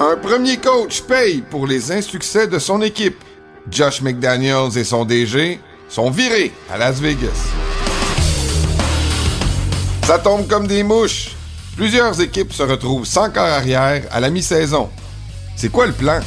[0.00, 3.16] Un premier coach paye pour les insuccès de son équipe.
[3.70, 5.58] Josh McDaniels et son DG
[5.88, 7.48] sont virés à Las Vegas.
[10.04, 11.34] Ça tombe comme des mouches.
[11.76, 14.90] Plusieurs équipes se retrouvent sans corps arrière à la mi-saison.
[15.56, 16.20] C'est quoi le plan?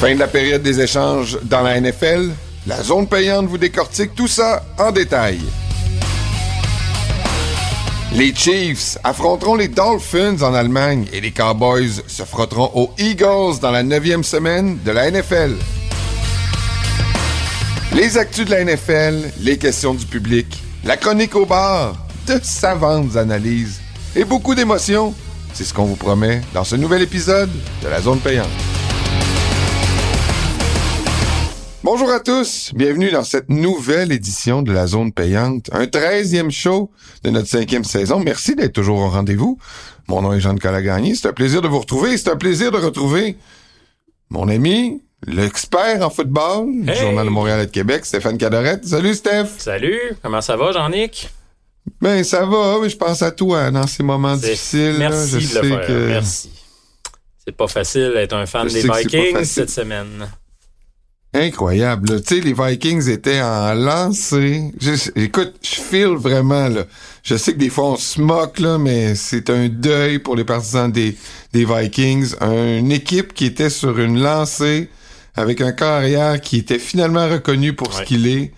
[0.00, 2.30] Fin de la période des échanges dans la NFL,
[2.68, 5.40] la zone payante vous décortique tout ça en détail.
[8.12, 13.70] Les Chiefs affronteront les Dolphins en Allemagne et les Cowboys se frotteront aux Eagles dans
[13.70, 15.54] la neuvième semaine de la NFL.
[17.94, 20.46] Les actus de la NFL, les questions du public,
[20.84, 23.80] la chronique au bar, de savantes analyses
[24.14, 25.14] et beaucoup d'émotions,
[25.54, 27.50] c'est ce qu'on vous promet dans ce nouvel épisode
[27.82, 28.77] de la zone payante.
[31.90, 36.90] Bonjour à tous, bienvenue dans cette nouvelle édition de la zone payante, un treizième show
[37.24, 38.20] de notre cinquième saison.
[38.20, 39.58] Merci d'être toujours au rendez-vous.
[40.06, 42.76] Mon nom est Jean-Nicolas Gagné, c'est un plaisir de vous retrouver, c'est un plaisir de
[42.76, 43.38] retrouver
[44.28, 46.94] mon ami, l'expert en football, du!
[46.94, 48.84] Journal de Montréal et de Québec, Stéphane Cadorette.
[48.86, 49.46] Salut Steph!
[49.56, 51.30] Salut, comment ça va, Jean-Nic?
[52.02, 54.98] Ben ça va, oui, je pense à toi dans ces moments difficiles.
[54.98, 55.08] là.
[55.08, 56.50] Merci je de sais le faire, que merci.
[57.46, 60.28] C'est pas facile d'être un fan Je des Vikings cette semaine.
[61.34, 62.22] Incroyable.
[62.22, 64.72] Tu sais, les Vikings étaient en lancée.
[64.80, 66.84] Je- écoute, je feel vraiment, là.
[67.22, 70.44] Je sais que des fois on se moque, là, mais c'est un deuil pour les
[70.44, 71.16] partisans des,
[71.52, 72.34] des Vikings.
[72.40, 74.88] Une équipe qui était sur une lancée
[75.36, 78.52] avec un carrière qui était finalement reconnu pour ce qu'il est.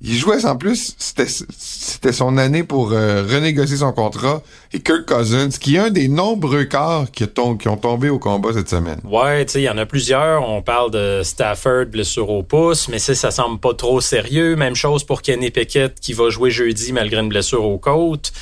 [0.00, 4.42] Il jouait en plus, c'était son année pour euh, renégocier son contrat.
[4.72, 8.50] Et Kirk Cousins, qui est un des nombreux corps qui, qui ont tombé au combat
[8.52, 9.00] cette semaine.
[9.02, 10.48] Ouais, tu sais, il y en a plusieurs.
[10.48, 14.54] On parle de Stafford, blessure au pouce, mais ça, ça semble pas trop sérieux.
[14.54, 18.32] Même chose pour Kenny Pickett qui va jouer jeudi malgré une blessure aux côtes.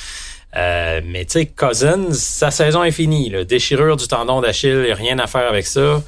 [0.56, 3.30] Euh, mais tu sais, Cousins, sa saison est finie.
[3.30, 3.44] Là.
[3.44, 6.02] Déchirure du tendon d'Achille, rien à faire avec ça.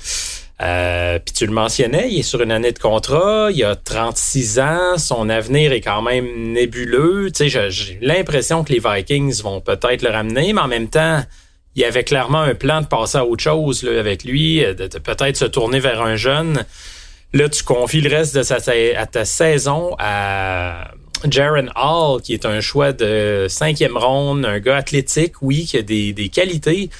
[0.60, 4.58] Euh, Puis tu le mentionnais, il est sur une année de contrat, il a 36
[4.58, 7.30] ans, son avenir est quand même nébuleux.
[7.30, 11.22] Tu sais, j'ai l'impression que les Vikings vont peut-être le ramener, mais en même temps,
[11.76, 14.74] il y avait clairement un plan de passer à autre chose là, avec lui, euh,
[14.74, 16.64] de, peut-être se tourner vers un jeune.
[17.32, 20.90] Là, tu confies le reste de sa, ta saison à
[21.28, 25.82] Jaron Hall, qui est un choix de cinquième ronde, un gars athlétique, oui, qui a
[25.82, 26.90] des qualités.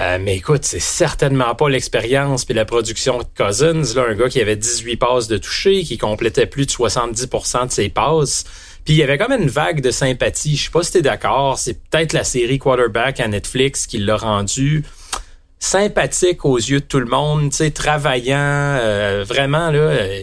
[0.00, 4.28] Euh, mais écoute, c'est certainement pas l'expérience puis la production de Cousins, là, un gars
[4.28, 8.44] qui avait 18 passes de toucher, qui complétait plus de 70% de ses passes.
[8.84, 10.56] Puis il y avait comme une vague de sympathie.
[10.56, 11.58] Je sais pas si t'es d'accord.
[11.58, 14.84] C'est peut-être la série Quarterback à Netflix qui l'a rendu
[15.60, 19.78] sympathique aux yeux de tout le monde, tu sais, travaillant, euh, vraiment là.
[19.78, 20.22] euh,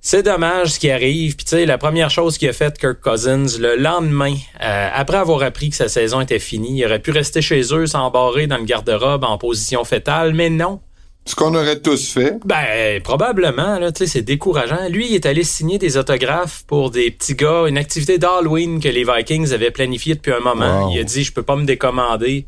[0.00, 1.36] c'est dommage ce qui arrive.
[1.36, 5.18] Puis tu sais, la première chose qu'il a faite Kirk Cousins le lendemain, euh, après
[5.18, 8.58] avoir appris que sa saison était finie, il aurait pu rester chez eux, s'embarrer dans
[8.58, 10.80] le garde-robe en position fétale, mais non.
[11.26, 12.38] Ce qu'on aurait tous fait.
[12.46, 14.88] Ben, probablement, là, tu sais, c'est décourageant.
[14.88, 18.88] Lui, il est allé signer des autographes pour des petits gars, une activité d'Halloween que
[18.88, 20.86] les Vikings avaient planifiée depuis un moment.
[20.86, 20.92] Wow.
[20.94, 22.46] Il a dit, je peux pas me décommander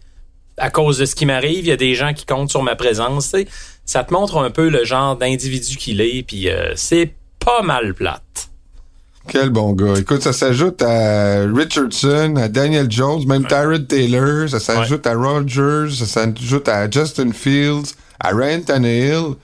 [0.56, 1.66] à cause de ce qui m'arrive.
[1.66, 3.46] Il y a des gens qui comptent sur ma présence, tu sais.
[3.84, 7.12] Ça te montre un peu le genre d'individu qu'il est, puis euh, c'est
[7.44, 8.48] pas mal plate.
[9.28, 9.94] Quel bon gars.
[9.98, 15.94] Écoute, ça s'ajoute à Richardson, à Daniel Jones, même Tyrod Taylor, ça s'ajoute à Rogers,
[15.96, 19.34] ça s'ajoute à Justin Fields, à Ryan Tannehill.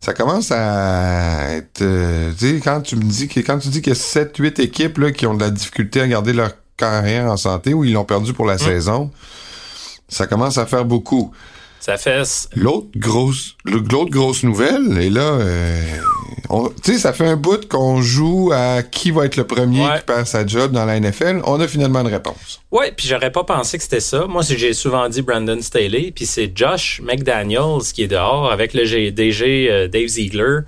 [0.00, 1.82] Ça commence à être...
[1.82, 4.34] euh, tu sais, quand tu me dis que quand tu dis qu'il y a 7
[4.36, 7.84] 8 équipes là, qui ont de la difficulté à garder leur carrière en santé ou
[7.84, 9.10] ils l'ont perdu pour la saison,
[10.08, 11.32] ça commence à faire beaucoup.
[11.80, 12.22] Ça fait...
[12.54, 15.82] L'autre grosse, l'autre grosse nouvelle, et là, euh,
[16.82, 19.98] tu sais, ça fait un bout qu'on joue à qui va être le premier Ouais.
[19.98, 21.40] qui perd sa job dans la NFL.
[21.44, 22.60] On a finalement une réponse.
[22.70, 24.26] Ouais, puis j'aurais pas pensé que c'était ça.
[24.28, 29.10] Moi, j'ai souvent dit Brandon Staley, puis c'est Josh McDaniels qui est dehors avec le
[29.10, 30.58] DG euh, Dave Ziegler.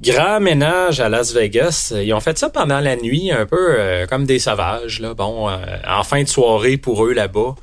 [0.00, 1.92] Grand ménage à Las Vegas.
[2.02, 4.98] Ils ont fait ça pendant la nuit, un peu euh, comme des sauvages.
[5.00, 5.14] Là.
[5.14, 5.56] Bon, euh,
[5.88, 7.54] en fin de soirée pour eux là-bas.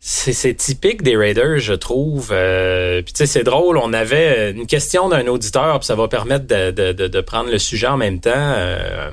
[0.00, 2.28] C'est typique des Raiders, je trouve.
[2.30, 3.78] Euh, puis tu sais, c'est drôle.
[3.78, 7.96] On avait une question d'un auditeur, puis ça va permettre de, prendre le sujet en
[7.96, 8.30] même temps.
[8.34, 9.10] Euh,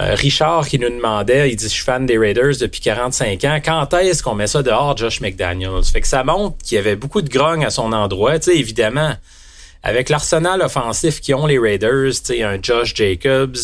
[0.00, 3.58] euh, Richard qui nous demandait, il dit je suis fan des Raiders depuis 45 ans.
[3.62, 5.84] Quand est-ce qu'on met ça dehors, Josh McDaniels?
[5.84, 8.38] Fait que ça montre qu'il y avait beaucoup de grogne à son endroit.
[8.38, 9.12] Tu sais, évidemment,
[9.82, 13.58] avec l'arsenal offensif qu'ils ont les Raiders, tu sais, un Josh Jacobs,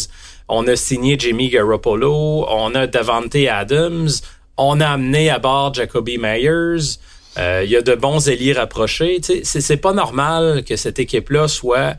[0.49, 4.11] on a signé Jimmy Garoppolo, on a Davante Adams,
[4.57, 6.99] on a amené à bord Jacoby Myers.
[7.39, 9.21] Euh, Il y a de bons ailiers rapprochés.
[9.23, 11.97] Tu sais, c'est- pas normal que cette équipe-là soit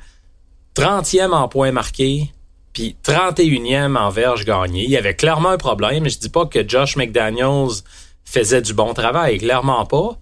[0.74, 2.32] 30e en points marqués,
[2.74, 4.84] puis 31e en verge gagné.
[4.84, 6.08] Il y avait clairement un problème.
[6.10, 7.82] Je dis pas que Josh McDaniels
[8.26, 10.18] faisait du bon travail, clairement pas.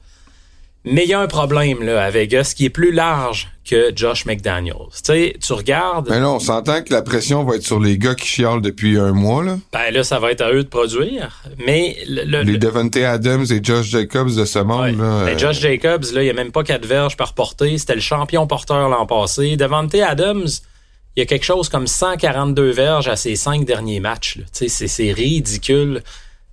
[0.85, 4.25] Mais il y a un problème là à Vegas qui est plus large que Josh
[4.25, 4.75] McDaniels.
[4.91, 6.09] Tu sais, tu regardes.
[6.09, 8.99] Mais là, on s'entend que la pression va être sur les gars qui chialent depuis
[8.99, 9.57] un mois là.
[9.73, 11.41] Ben là, ça va être à eux de produire.
[11.65, 15.25] Mais le, les Devante Adams et Josh Jacobs de ce monde là.
[15.25, 17.77] Ben, Josh Jacobs là, il y a même pas quatre verges par portée.
[17.77, 19.57] C'était le champion porteur l'an passé.
[19.57, 20.47] Devante Adams,
[21.15, 24.39] il y a quelque chose comme 142 verges à ses cinq derniers matchs.
[24.53, 26.03] Tu sais, c'est ridicule.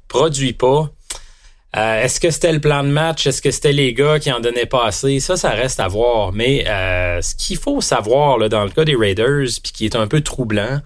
[0.08, 0.90] Produit pas.
[1.74, 3.26] Euh, est-ce que c'était le plan de match?
[3.26, 5.20] Est-ce que c'était les gars qui en donnaient pas assez?
[5.20, 6.32] Ça, ça reste à voir.
[6.32, 9.96] Mais euh, ce qu'il faut savoir là, dans le cas des Raiders, puis qui est
[9.96, 10.80] un peu troublant,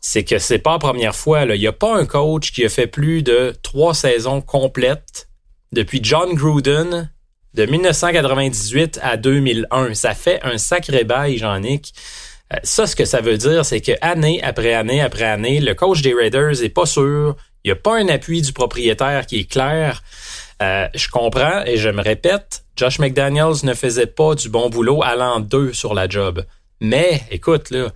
[0.00, 1.44] c'est que c'est pas la première fois.
[1.44, 5.28] Il n'y a pas un coach qui a fait plus de trois saisons complètes
[5.72, 7.10] depuis John Gruden
[7.54, 9.94] de 1998 à 2001.
[9.94, 11.94] Ça fait un sacré bail, Jean-Nic.
[12.52, 15.74] Euh, ça, ce que ça veut dire, c'est que année après année après année, le
[15.74, 19.40] coach des Raiders est pas sûr il n'y a pas un appui du propriétaire qui
[19.40, 20.02] est clair.
[20.62, 25.02] Euh, je comprends et je me répète, Josh McDaniels ne faisait pas du bon boulot
[25.02, 26.44] allant deux sur la job.
[26.80, 27.88] Mais, écoute, là,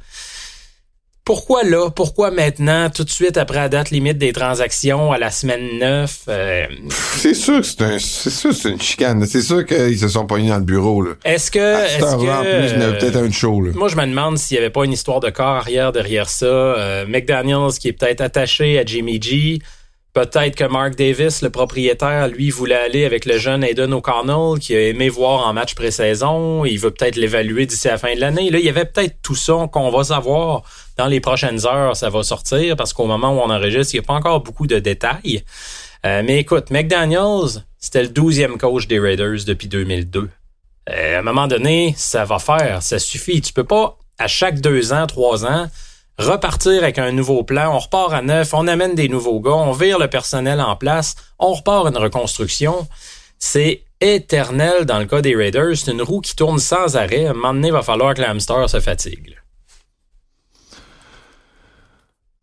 [1.25, 1.89] pourquoi là?
[1.91, 6.21] Pourquoi maintenant, tout de suite après la date limite des transactions à la semaine 9?
[6.29, 9.25] Euh, c'est sûr que c'est un, c'est sûr c'est une chicane.
[9.27, 11.13] C'est sûr qu'ils se sont pognés dans le bureau, là.
[11.25, 13.73] Est-ce que, est-ce que, en plus, il y avait peut-être un show, là.
[13.75, 16.45] Moi, je me demande s'il n'y avait pas une histoire de corps arrière derrière ça.
[16.45, 19.61] Euh, McDaniels qui est peut-être attaché à Jimmy G.
[20.13, 24.77] Peut-être que Mark Davis, le propriétaire, lui, voulait aller avec le jeune Aiden O'Connell, qui
[24.77, 26.65] a aimé voir en match pré-saison.
[26.65, 28.51] Il veut peut-être l'évaluer d'ici la fin de l'année.
[28.51, 30.63] Là, il y avait peut-être tout ça qu'on va savoir
[30.97, 31.97] dans les prochaines heures.
[31.97, 34.67] Ça va sortir parce qu'au moment où on enregistre, il n'y a pas encore beaucoup
[34.67, 35.45] de détails.
[36.05, 40.29] Euh, mais écoute, McDaniels, c'était le douzième coach des Raiders depuis 2002.
[40.91, 42.83] Euh, à un moment donné, ça va faire.
[42.83, 43.41] Ça suffit.
[43.41, 45.69] Tu peux pas, à chaque deux ans, trois ans,
[46.19, 49.73] repartir avec un nouveau plan, on repart à neuf, on amène des nouveaux gars, on
[49.73, 52.87] vire le personnel en place, on repart une reconstruction.
[53.39, 55.77] C'est éternel dans le cas des Raiders.
[55.77, 57.27] C'est une roue qui tourne sans arrêt.
[57.27, 59.37] À un moment donné, il va falloir que l'hamster se fatigue.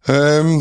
[0.09, 0.59] Euh,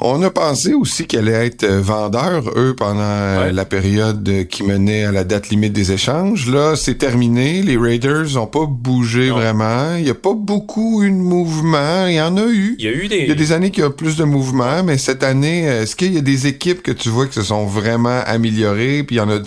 [0.00, 4.64] on a pensé aussi qu'elle allait être euh, vendeur, eux, pendant euh, la période qui
[4.64, 6.50] menait à la date limite des échanges.
[6.50, 7.62] Là, c'est terminé.
[7.62, 9.94] Les Raiders n'ont pas bougé vraiment.
[9.96, 12.06] Il n'y a pas beaucoup eu de mouvement.
[12.06, 12.76] Il y en a eu.
[12.78, 13.18] Il y a eu des...
[13.18, 15.94] Il y a des années qu'il y a plus de mouvement, mais cette année, est-ce
[15.94, 19.04] qu'il y a des équipes que tu vois qui se sont vraiment améliorées?
[19.04, 19.38] Puis il y en a,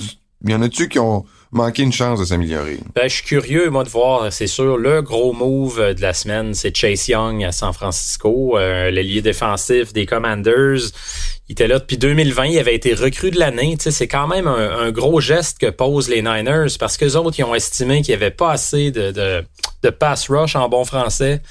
[0.45, 2.79] il y en a-tu qui ont manqué une chance de s'améliorer.
[2.95, 6.53] Ben, je suis curieux, moi, de voir, c'est sûr, le gros move de la semaine,
[6.53, 8.91] c'est Chase Young à San Francisco, euh,
[9.21, 10.91] défensif des Commanders.
[11.49, 13.77] Il était là depuis 2020, il avait été recru de l'année.
[13.79, 17.43] C'est quand même un, gros geste que posent les Niners parce que les autres, ils
[17.43, 19.43] ont estimé qu'il n'y avait pas assez de, de,
[19.83, 21.41] de pass rush en bon français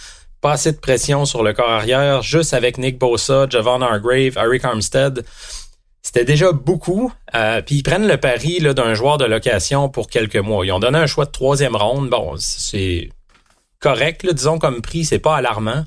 [0.40, 4.64] pas assez de pression sur le corps arrière, juste avec Nick Bosa, Javon Hargrave, Eric
[4.64, 5.24] Armstead.
[6.06, 7.12] C'était déjà beaucoup.
[7.34, 10.64] Euh, puis ils prennent le pari d'un joueur de location pour quelques mois.
[10.64, 12.10] Ils ont donné un choix de troisième ronde.
[12.10, 13.08] Bon, c'est
[13.80, 15.84] correct, disons comme prix, c'est pas alarmant.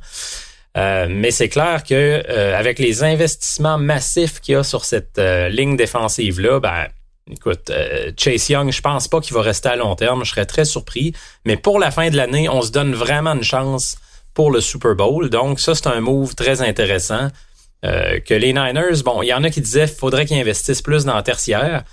[0.75, 5.19] Euh, mais c'est clair que euh, avec les investissements massifs qu'il y a sur cette
[5.19, 6.87] ligne défensive là, ben
[7.31, 7.71] écoute,
[8.17, 10.25] Chase Young, je pense pas qu'il va rester à long terme.
[10.25, 11.13] Je serais très surpris.
[11.45, 13.95] Mais pour la fin de l'année, on se donne vraiment une chance
[14.33, 15.29] pour le Super Bowl.
[15.29, 17.29] Donc ça, c'est un move très intéressant.
[17.85, 21.05] Euh, que les Niners, bon, il y en a qui disaient faudrait qu'ils investissent plus
[21.05, 21.83] dans le tertiaire.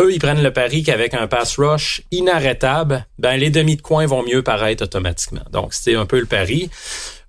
[0.00, 4.06] Eux, ils prennent le pari qu'avec un pass rush inarrêtable, ben les demi de coin
[4.06, 5.42] vont mieux paraître automatiquement.
[5.50, 6.70] Donc, c'était un peu le pari.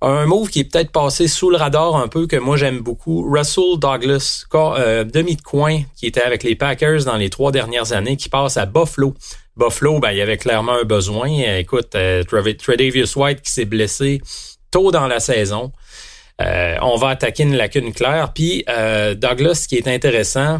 [0.01, 3.27] Un move qui est peut-être passé sous le radar un peu, que moi j'aime beaucoup,
[3.27, 7.91] Russell Douglas, euh, demi de coin, qui était avec les Packers dans les trois dernières
[7.91, 9.15] années, qui passe à Buffalo.
[9.57, 11.27] Buffalo, ben, il y avait clairement un besoin.
[11.57, 14.21] Écoute, euh, Tredavious White qui s'est blessé
[14.69, 15.73] tôt dans la saison.
[16.41, 18.31] Euh, on va attaquer une lacune claire.
[18.33, 20.59] Puis euh, Douglas, ce qui est intéressant,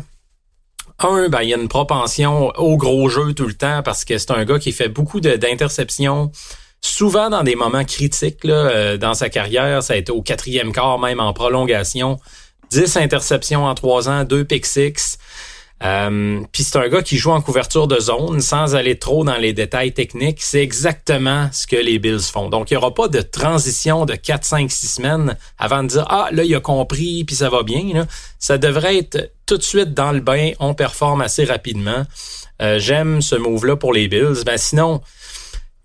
[0.99, 4.17] un, ben, il y a une propension au gros jeu tout le temps parce que
[4.17, 6.31] c'est un gars qui fait beaucoup d'interceptions,
[6.81, 9.81] souvent dans des moments critiques là, euh, dans sa carrière.
[9.81, 12.19] Ça a été au quatrième quart, même en prolongation.
[12.71, 15.17] 10 interceptions en trois ans, deux pick six.
[15.83, 19.37] Euh, Puis c'est un gars qui joue en couverture de zone sans aller trop dans
[19.37, 20.41] les détails techniques.
[20.41, 22.49] C'est exactement ce que les Bills font.
[22.49, 26.05] Donc, il n'y aura pas de transition de 4, 5, 6 semaines avant de dire
[26.09, 28.05] Ah, là, il a compris, puis ça va bien.
[28.39, 32.05] Ça devrait être tout de suite dans le bain, on performe assez rapidement.
[32.61, 34.43] Euh, J'aime ce move-là pour les Bills.
[34.45, 35.01] Ben sinon,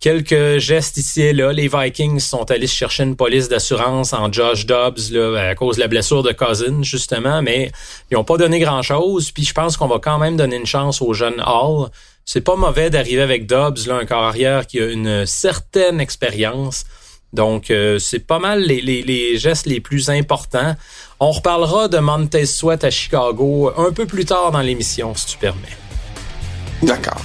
[0.05, 1.51] quelques gestes ici et là.
[1.51, 5.81] Les Vikings sont allés chercher une police d'assurance en Josh Dobbs là, à cause de
[5.81, 7.73] la blessure de Cousins, justement, mais
[8.11, 9.31] ils n'ont pas donné grand-chose.
[9.31, 11.89] Puis je pense qu'on va quand même donner une chance au jeune Hall.
[12.27, 16.85] C'est pas mauvais d'arriver avec Dobbs, là, un carrière qui a une certaine expérience.
[17.33, 20.77] Donc, euh, c'est pas mal les, les, les, gestes les plus importants.
[21.19, 25.39] On reparlera de Montez Sweat à Chicago un peu plus tard dans l'émission, si tu
[25.39, 25.79] permets.
[26.83, 27.23] D'accord.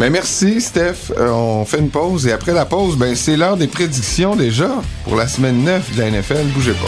[0.00, 1.12] Ben merci, Steph.
[1.14, 4.70] Euh, on fait une pause et après la pause, ben c'est l'heure des prédictions déjà
[5.04, 6.46] pour la semaine 9 de la NFL.
[6.54, 6.86] Bougez pas.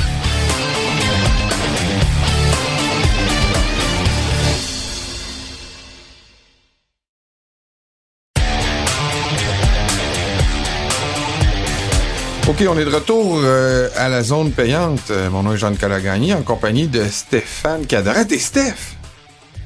[12.48, 15.10] OK, on est de retour euh, à la zone payante.
[15.10, 15.98] Euh, mon nom est Jean-Nicolas
[16.34, 18.24] en compagnie de Stéphane Cadret.
[18.30, 18.96] Et Steph,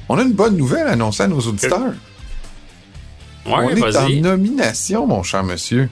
[0.09, 1.93] on a une bonne nouvelle à annoncer à nos auditeurs.
[3.47, 5.89] On est en nomination, mon cher monsieur.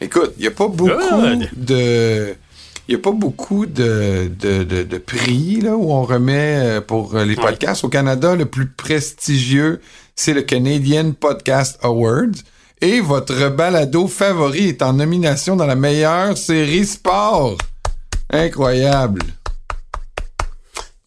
[0.00, 1.00] Écoute, il n'y a pas beaucoup
[1.56, 2.34] de...
[2.90, 7.36] Il a pas beaucoup de, de, de, prix là, où on remet euh, pour les
[7.36, 7.84] podcasts.
[7.84, 9.82] Au Canada, le plus prestigieux,
[10.16, 12.38] c'est le Canadian Podcast Awards.
[12.80, 17.58] Et votre balado favori est en nomination dans la meilleure série sport.
[18.30, 19.20] Incroyable.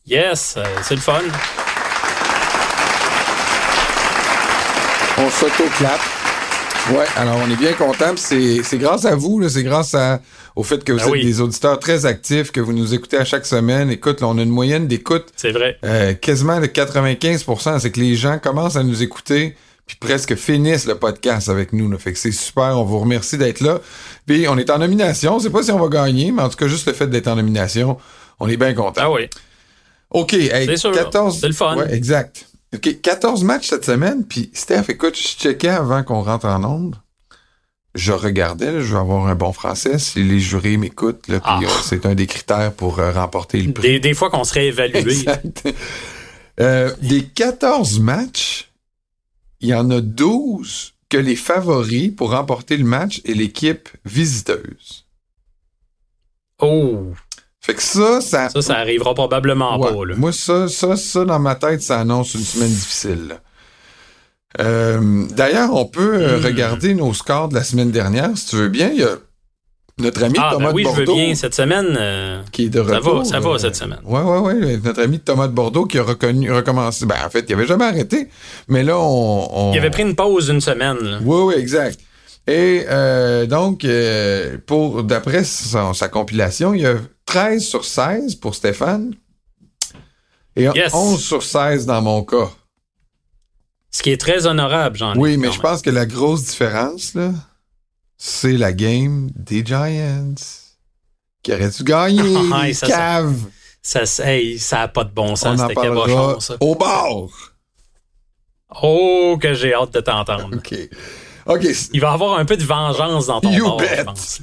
[0.05, 1.21] Yes, euh, c'est le fun.
[5.23, 5.99] On s'auto-clap.
[6.93, 8.15] Ouais, alors on est bien content.
[8.15, 10.19] C'est grâce à vous, c'est grâce à,
[10.55, 13.25] au fait que vous ben êtes des auditeurs très actifs, que vous nous écoutez à
[13.25, 13.91] chaque semaine.
[13.91, 15.27] Écoute, là, on a une moyenne d'écoute.
[15.35, 15.77] C'est vrai.
[15.85, 20.87] Euh, quasiment de 95% C'est que les gens commencent à nous écouter puis presque finissent
[20.87, 21.91] le podcast avec nous.
[21.91, 21.99] Là.
[21.99, 23.79] Fait que c'est super, on vous remercie d'être là.
[24.25, 26.57] Puis on est en nomination, je sais pas si on va gagner, mais en tout
[26.57, 27.97] cas, juste le fait d'être en nomination,
[28.39, 29.01] on est bien content.
[29.03, 29.29] Ah oui.
[30.09, 31.39] OK, hey, 14...
[31.39, 31.77] C'est le fun.
[31.77, 32.47] Ouais, exact.
[32.73, 36.95] OK, 14 matchs cette semaine, puis Steph, écoute, je checkais avant qu'on rentre en onde.
[37.93, 41.59] Je regardais, je vais avoir un bon français si les jurés m'écoutent, puis ah.
[41.61, 43.99] euh, c'est un des critères pour euh, remporter le prix.
[43.99, 44.99] Des, fois qu'on serait évalué.
[45.01, 45.67] Exact.
[46.59, 48.71] Euh, des 14 matchs,
[49.61, 55.05] il y en a 12 que les favoris pour remporter le match est l'équipe visiteuse.
[56.59, 57.13] Oh!
[57.61, 58.49] Fait que ça, ça.
[58.49, 60.15] Ça, ça arrivera probablement pas, là.
[60.17, 63.39] Moi, ça, ça, ça, dans ma tête, ça annonce une semaine difficile.
[64.59, 66.45] Euh, d'ailleurs, on peut euh, hmm.
[66.45, 68.89] regarder nos scores de la semaine dernière, si tu veux bien.
[68.89, 69.15] Il y a
[69.99, 71.05] notre ami ah, Thomas ben oui, de Bordeaux.
[71.05, 71.95] je veux bien cette semaine.
[71.99, 73.25] Euh, qui est de retour.
[73.25, 73.99] Ça va, ça va cette semaine.
[74.03, 74.79] Ouais, ouais, ouais.
[74.83, 77.05] Notre ami Thomas de Bordeaux qui a reconnu, recommencé.
[77.05, 78.27] Ben, en fait, il avait jamais arrêté.
[78.67, 79.71] Mais là, on.
[79.73, 80.97] Il avait pris une pause une semaine.
[80.99, 81.19] Là.
[81.23, 81.99] Oui, oui, exact.
[82.47, 83.85] Et euh, donc,
[84.65, 86.95] pour d'après sa, compilation, il y a
[87.31, 89.15] 13 sur 16 pour Stéphane.
[90.57, 92.50] Et 11 sur 16 dans mon cas.
[93.89, 97.31] Ce qui est très honorable, jean Oui, mais je pense que la grosse différence, là,
[98.17, 100.35] c'est la game des Giants.
[101.41, 102.73] Qui aurait-tu gagné?
[102.73, 103.35] ça, cave!
[103.81, 104.25] Ça, ça,
[104.57, 106.57] ça a pas de bon sens, c'était cabochon, ça.
[106.59, 107.31] Au bord!
[108.83, 110.50] Oh, que j'ai hâte de t'entendre.
[110.57, 110.75] OK.
[111.45, 111.65] OK.
[111.93, 114.41] Il va y avoir un peu de vengeance dans ton you bord, je pense.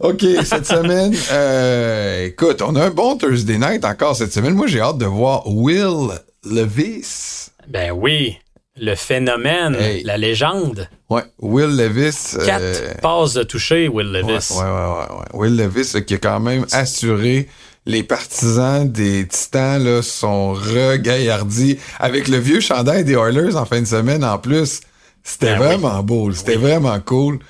[0.00, 4.54] OK, cette semaine, euh, écoute, on a un bon Thursday night encore cette semaine.
[4.54, 6.08] Moi, j'ai hâte de voir Will
[6.44, 7.50] Levis.
[7.68, 8.38] Ben oui
[8.80, 10.88] le phénomène, la légende.
[11.10, 12.36] Ouais, Will Levis.
[12.46, 14.52] Quatre euh, passes de toucher, Will Levis.
[14.52, 15.26] Ouais, ouais, ouais, ouais.
[15.34, 17.48] Will Levis qui a quand même assuré
[17.84, 23.80] les partisans des Titans là, sont regaillardis avec le vieux chandail des Oilers en fin
[23.80, 24.80] de semaine en plus.
[25.22, 27.40] C'était ben vraiment beau, c'était vraiment cool.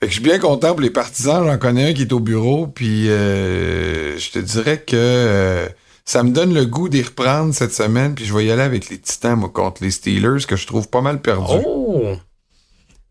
[0.00, 1.46] Fait que je suis bien content pour les partisans.
[1.46, 5.66] J'en connais un qui est au bureau, puis euh, je te dirais que euh,
[6.04, 8.90] ça me donne le goût d'y reprendre cette semaine, puis je vais y aller avec
[8.90, 11.62] les Titans, moi, contre les Steelers, que je trouve pas mal perdu.
[11.66, 12.16] Oh!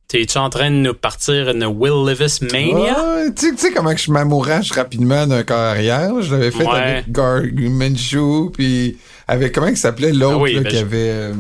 [0.08, 2.96] T'es-tu en train de nous partir une Will Levis mania?
[3.36, 6.22] tu sais comment je m'amourache rapidement d'un corps arrière.
[6.22, 10.64] Je l'avais fait avec Gar Minshew, puis avec comment il s'appelait l'autre ah oui, ben
[10.66, 11.32] qui avait...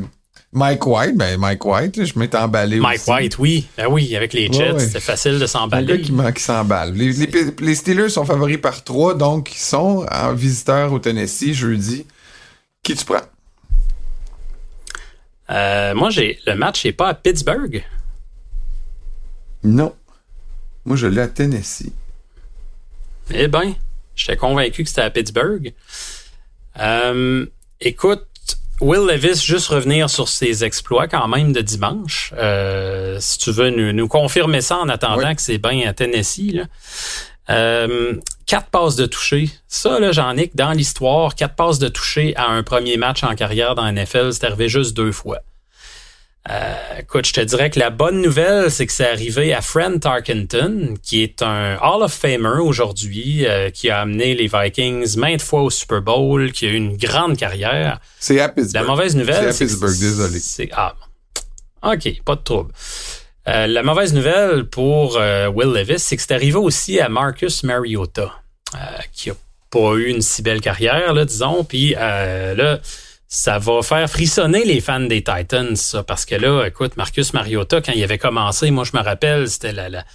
[0.55, 3.67] Mike White, ben Mike White, je m'étais emballé Mike White, oui.
[3.75, 6.01] Ben oui, avec les Jets, c'était facile de s'emballer.
[6.01, 6.93] Gars qui, s'emballe.
[6.93, 7.11] Les,
[7.59, 12.07] les, Steelers sont favoris par trois, donc ils sont en visiteur au Tennessee jeudi.
[12.83, 13.19] Qui tu prends?
[15.49, 17.83] Euh, moi, j'ai le match n'est pas à Pittsburgh.
[19.61, 19.93] Non.
[20.85, 21.91] Moi, je l'ai à Tennessee.
[23.29, 23.75] Eh bien,
[24.15, 25.73] j'étais convaincu que c'était à Pittsburgh.
[26.79, 27.45] Euh,
[27.81, 28.25] écoute,
[28.81, 32.33] Will Levis, juste revenir sur ses exploits quand même de dimanche.
[32.37, 36.51] Euh, si tu veux nous, confirmer ça en attendant que c'est bien à Tennessee.
[36.53, 36.63] Là.
[37.49, 38.15] Euh,
[38.45, 39.49] quatre passes de toucher.
[39.67, 43.75] Ça, là, Jean-Nic, dans l'histoire, quatre passes de toucher à un premier match en carrière
[43.75, 45.39] dans la NFL, c'est arrivé juste deux fois.
[46.51, 49.99] Euh, écoute, je te dirais que la bonne nouvelle, c'est que c'est arrivé à Fred
[49.99, 55.41] Tarkenton, qui est un Hall of Famer aujourd'hui, euh, qui a amené les Vikings maintes
[55.41, 57.99] fois au Super Bowl, qui a eu une grande carrière.
[58.19, 58.75] C'est à Pittsburgh.
[58.75, 60.69] La mauvaise nouvelle, c'est à Pittsburgh, désolé.
[60.73, 60.93] Ah,
[61.81, 62.71] ok, pas de trouble.
[63.47, 68.31] Euh, la mauvaise nouvelle pour Will Levis, c'est que c'est arrivé aussi à Marcus Mariota,
[69.13, 69.35] qui a
[69.71, 71.63] pas eu une si belle carrière, là, disons.
[71.63, 72.79] Puis là,
[73.35, 77.81] ça va faire frissonner les fans des Titans, ça, parce que là, écoute, Marcus Mariota,
[77.81, 80.05] quand il avait commencé, moi je me rappelle, c'était la, la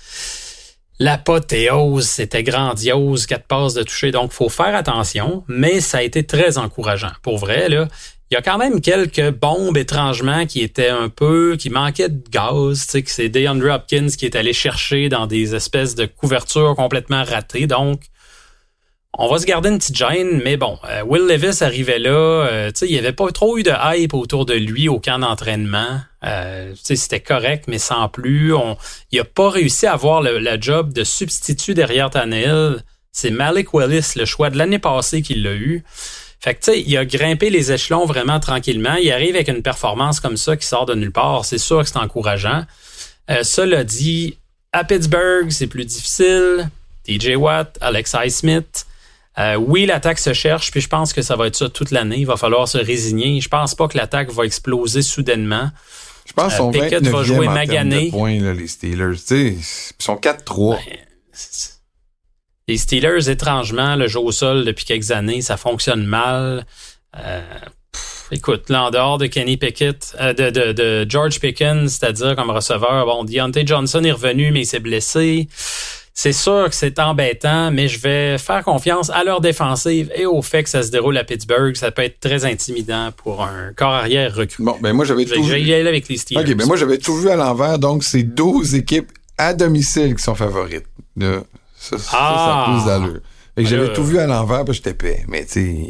[0.99, 4.11] l'apothéose, c'était grandiose, quatre passes de toucher.
[4.11, 7.13] Donc, faut faire attention, mais ça a été très encourageant.
[7.23, 7.89] Pour vrai, là,
[8.31, 12.23] il y a quand même quelques bombes étrangement qui étaient un peu, qui manquaient de
[12.31, 12.87] gaz.
[12.87, 16.75] Tu sais, que c'est DeAndre Hopkins qui est allé chercher dans des espèces de couvertures
[16.75, 17.67] complètement ratées.
[17.67, 18.01] Donc,
[19.19, 22.71] on va se garder une petite gêne, mais bon, euh, Will Levis arrivait là, euh,
[22.83, 26.01] il n'y avait pas trop eu de hype autour de lui au camp d'entraînement.
[26.25, 28.55] Euh, c'était correct, mais sans plus.
[28.55, 28.77] On,
[29.11, 32.85] il a pas réussi à avoir le, job de substitut derrière Tannehill.
[33.11, 35.83] C'est Malik Willis, le choix de l'année passée, qu'il l'a eu.
[36.39, 38.95] Fait que, tu sais, il a grimpé les échelons vraiment tranquillement.
[38.95, 41.45] Il arrive avec une performance comme ça qui sort de nulle part.
[41.45, 42.65] C'est sûr que c'est encourageant.
[43.31, 44.39] Euh, cela dit,
[44.73, 46.71] à Pittsburgh, c'est plus difficile.
[47.05, 48.87] TJ Watt, Alex Smith.
[49.39, 52.19] Euh, oui, l'attaque se cherche, puis je pense que ça va être ça toute l'année.
[52.19, 53.41] Il va falloir se résigner.
[53.41, 55.71] Je pense pas que l'attaque va exploser soudainement.
[56.27, 58.11] Je pense qu'ils euh, va jouer magané.
[58.11, 59.17] points, là, les Steelers.
[59.31, 59.63] ils
[59.99, 60.79] sont 4-3.
[62.69, 66.67] Les Steelers, étrangement, le jeu au sol depuis quelques années, ça fonctionne mal.
[67.17, 67.41] Euh,
[68.31, 72.51] écoute, là, en dehors de Kenny Pickett, euh, de, de, de, George Pickens, c'est-à-dire comme
[72.51, 75.49] receveur, bon, Deontay Johnson est revenu, mais il s'est blessé.
[76.23, 80.43] C'est sûr que c'est embêtant, mais je vais faire confiance à leur défensive et au
[80.43, 81.75] fait que ça se déroule à Pittsburgh.
[81.77, 84.63] Ça peut être très intimidant pour un corps arrière recru.
[84.63, 85.73] Bon, ben moi j'avais tout vu.
[85.73, 86.43] avec les Steelers.
[86.43, 90.23] OK, ben moi j'avais tout vu à l'envers, donc c'est 12 équipes à domicile qui
[90.23, 90.85] sont favorites.
[91.19, 92.83] Ça, ça, ah!
[92.85, 93.21] ça, plus.
[93.55, 95.25] Fait que j'avais tout vu à l'envers, puis j'étais paix.
[95.27, 95.87] Mais tu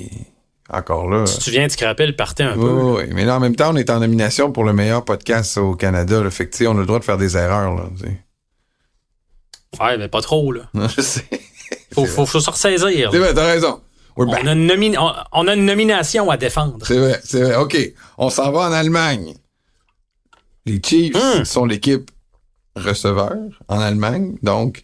[0.72, 1.24] encore là.
[1.26, 2.70] Tu te souviens, tu rappelles, partait un peu.
[2.70, 5.74] Oui, mais là, en même temps, on est en nomination pour le meilleur podcast au
[5.74, 6.22] Canada.
[6.22, 7.74] Là, fait que, on a le droit de faire des erreurs.
[7.74, 7.90] Là,
[9.78, 10.62] ouais, mais pas trop, là.
[10.96, 11.24] je sais.
[11.92, 13.10] Faut, faut, faut, se ressaisir.
[13.12, 13.80] C'est vrai, t'as raison.
[14.16, 14.98] On a, une
[15.32, 16.78] on, a une nomination à défendre.
[16.86, 17.56] C'est vrai, c'est vrai.
[17.56, 17.76] OK.
[18.18, 19.34] On s'en va en Allemagne.
[20.66, 21.44] Les Chiefs hmm.
[21.44, 22.10] sont l'équipe
[22.76, 23.36] receveur
[23.68, 24.36] en Allemagne.
[24.42, 24.82] Donc,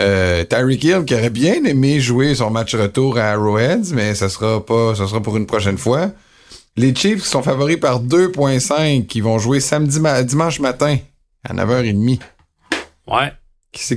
[0.00, 4.28] euh, Tyreek Hill qui aurait bien aimé jouer son match retour à Arrowheads, mais ça
[4.28, 6.12] sera pas, ça sera pour une prochaine fois.
[6.76, 10.98] Les Chiefs sont favoris par 2.5 qui vont jouer samedi dimanche matin
[11.48, 12.20] à 9h30.
[13.06, 13.32] Ouais.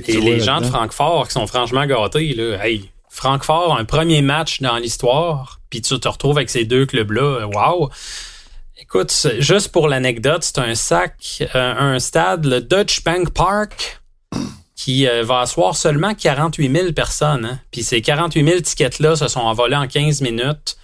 [0.06, 4.60] Et les gens de Francfort qui sont franchement gâtés là, hey, Francfort un premier match
[4.60, 7.90] dans l'histoire, puis tu te retrouves avec ces deux clubs là, wow.
[8.78, 14.00] Écoute, juste pour l'anecdote, c'est un sac, euh, un stade, le Dutch Bank Park
[14.74, 17.44] qui euh, va asseoir seulement 48 000 personnes.
[17.44, 17.60] Hein.
[17.70, 20.78] Puis ces 48 000 tickets-là se sont envolés en 15 minutes.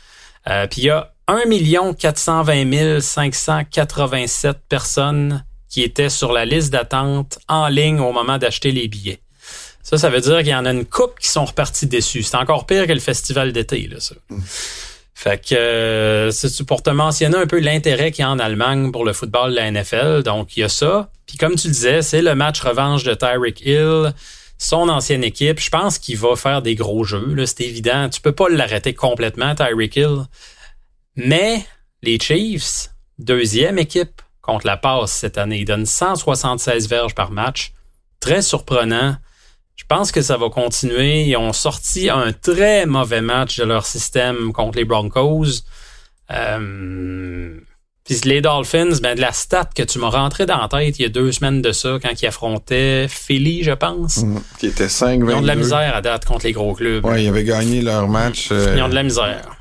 [0.48, 7.38] Euh, puis il y a 1 420 587 personnes qui étaient sur la liste d'attente
[7.48, 9.20] en ligne au moment d'acheter les billets.
[9.82, 12.24] Ça, ça veut dire qu'il y en a une coupe qui sont repartis déçus.
[12.24, 14.16] C'est encore pire que le festival d'été, là, ça.
[14.28, 14.40] Mm.
[15.14, 18.92] Fait que euh, c'est pour te mentionner un peu l'intérêt qu'il y a en Allemagne
[18.92, 20.22] pour le football de la NFL.
[20.22, 21.08] Donc, il y a ça.
[21.26, 24.12] Puis comme tu disais, c'est le match revanche de Tyreek Hill,
[24.58, 25.58] son ancienne équipe.
[25.58, 27.34] Je pense qu'il va faire des gros jeux.
[27.34, 28.08] Là, c'est évident.
[28.10, 30.26] Tu peux pas l'arrêter complètement, Tyreek Hill.
[31.16, 31.64] Mais
[32.02, 37.72] les Chiefs, deuxième équipe contre la passe cette année, ils donnent 176 verges par match.
[38.20, 39.16] Très surprenant.
[39.74, 41.24] Je pense que ça va continuer.
[41.24, 45.62] Ils ont sorti un très mauvais match de leur système contre les Broncos.
[46.30, 47.58] Euh,
[48.04, 51.02] puis les Dolphins, ben de la stat que tu m'as rentré dans la tête il
[51.02, 54.18] y a deux semaines de ça, quand ils affrontaient Philly, je pense.
[54.18, 57.04] Mmh, qui était 5 Ils ont de la misère à date contre les gros clubs.
[57.04, 58.48] Ouais, ils avaient gagné leur match.
[58.52, 59.55] Euh, ils ont de la misère.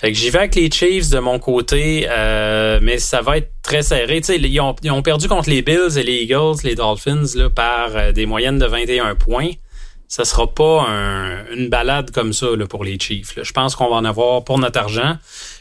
[0.00, 3.50] Fait que j'y vais avec les Chiefs de mon côté, euh, mais ça va être
[3.62, 4.20] très serré.
[4.20, 7.24] Tu sais, ils ont, ils ont perdu contre les Bills et les Eagles, les Dolphins,
[7.34, 9.50] là, par euh, des moyennes de 21 points.
[10.06, 10.86] Ça sera pas
[11.52, 13.38] une balade comme ça là, pour les Chiefs.
[13.42, 15.16] Je pense qu'on va en avoir pour notre argent.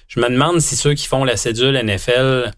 [0.07, 2.51] Je me demande si ceux qui font la cédule NFL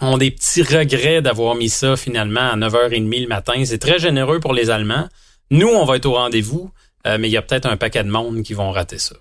[0.00, 3.64] ont des petits regrets d'avoir mis ça finalement à 9h30 le matin.
[3.64, 5.08] C'est très généreux pour les Allemands.
[5.50, 6.70] Nous, on va être au rendez-vous,
[7.06, 9.14] euh, mais il y a peut-être un paquet de monde qui vont rater ça.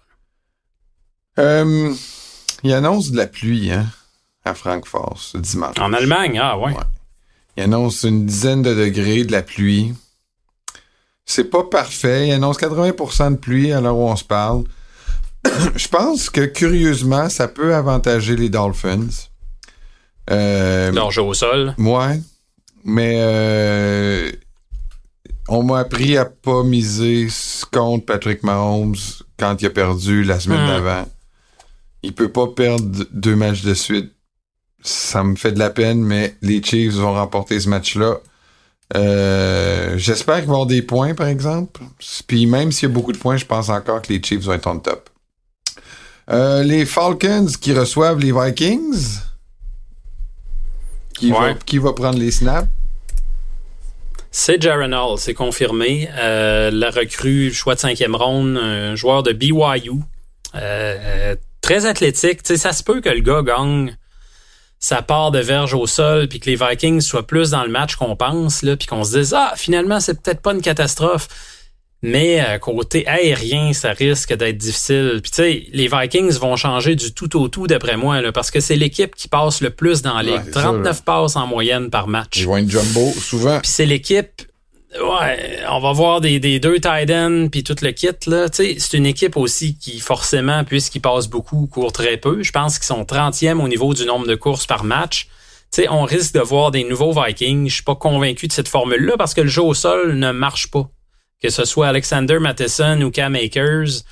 [1.40, 1.94] Euh,
[2.64, 3.86] il annonce de la pluie hein,
[4.46, 5.76] à Francfort ce dimanche.
[5.80, 6.74] En Allemagne, ah ouais.
[7.58, 9.94] Il annonce une dizaine de degrés de la pluie.
[11.26, 12.28] C'est pas parfait.
[12.28, 14.64] Il annonce 80% de pluie à l'heure où on se parle.
[15.76, 19.08] Je pense que curieusement, ça peut avantager les Dolphins.
[20.30, 21.76] Euh, au sol.
[21.78, 22.22] Ouais.
[22.84, 24.32] Mais euh,
[25.48, 27.28] on m'a appris à pas miser
[27.72, 28.96] contre Patrick Mahomes
[29.38, 30.68] quand il a perdu la semaine hmm.
[30.68, 31.06] d'avant.
[32.04, 34.12] Il peut pas perdre deux matchs de suite
[34.84, 38.18] ça me fait de la peine, mais les Chiefs vont remporter ce match-là.
[38.96, 41.82] Euh, J'espère qu'ils vont avoir des points, par exemple.
[42.28, 44.54] Puis même s'il y a beaucoup de points, je pense encore que les Chiefs vont
[44.54, 45.10] être en top.
[46.30, 49.20] Euh, les Falcons qui reçoivent les Vikings.
[51.14, 52.68] Qui, va, qui va prendre les snaps?
[54.32, 56.10] C'est Jaron Hall, c'est confirmé.
[56.18, 60.02] Euh, la recrue, choix de cinquième ronde, un joueur de BYU.
[60.56, 62.40] Euh, très athlétique.
[62.44, 63.96] sais, ça se peut que le gars gagne
[64.80, 67.96] sa part de verge au sol, puis que les Vikings soient plus dans le match
[67.96, 71.28] qu'on pense, là, puis qu'on se dise ah finalement c'est peut-être pas une catastrophe.
[72.04, 75.20] Mais euh, côté aérien, ça risque d'être difficile.
[75.22, 78.50] Puis tu sais, les Vikings vont changer du tout au tout d'après moi, là, parce
[78.50, 80.52] que c'est l'équipe qui passe le plus dans la ligue.
[80.52, 82.40] 39 passes en moyenne par match.
[82.40, 83.60] Ils vont être jumbo souvent.
[83.60, 84.42] Puis c'est l'équipe
[84.94, 88.48] Ouais, on va voir des, des deux tight ends puis tout le kit là.
[88.52, 92.44] C'est une équipe aussi qui forcément, puisqu'ils passent beaucoup, courent très peu.
[92.44, 95.28] Je pense qu'ils sont 30e au niveau du nombre de courses par match.
[95.72, 97.70] Tu sais, on risque de voir des nouveaux Vikings.
[97.70, 100.70] Je suis pas convaincu de cette formule-là parce que le jeu au sol ne marche
[100.70, 100.90] pas
[101.42, 104.04] que ce soit Alexander Matheson ou Cam Akers.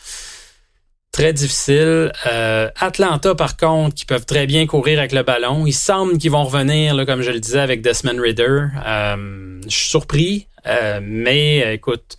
[1.12, 2.12] Très difficile.
[2.28, 5.66] Euh, Atlanta, par contre, qui peuvent très bien courir avec le ballon.
[5.66, 8.66] Il semble qu'ils vont revenir, là, comme je le disais, avec Desmond Ritter.
[8.86, 12.18] Euh, je suis surpris, euh, mais écoute,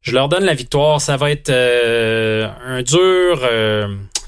[0.00, 1.00] je leur donne la victoire.
[1.00, 3.48] Ça va être un dur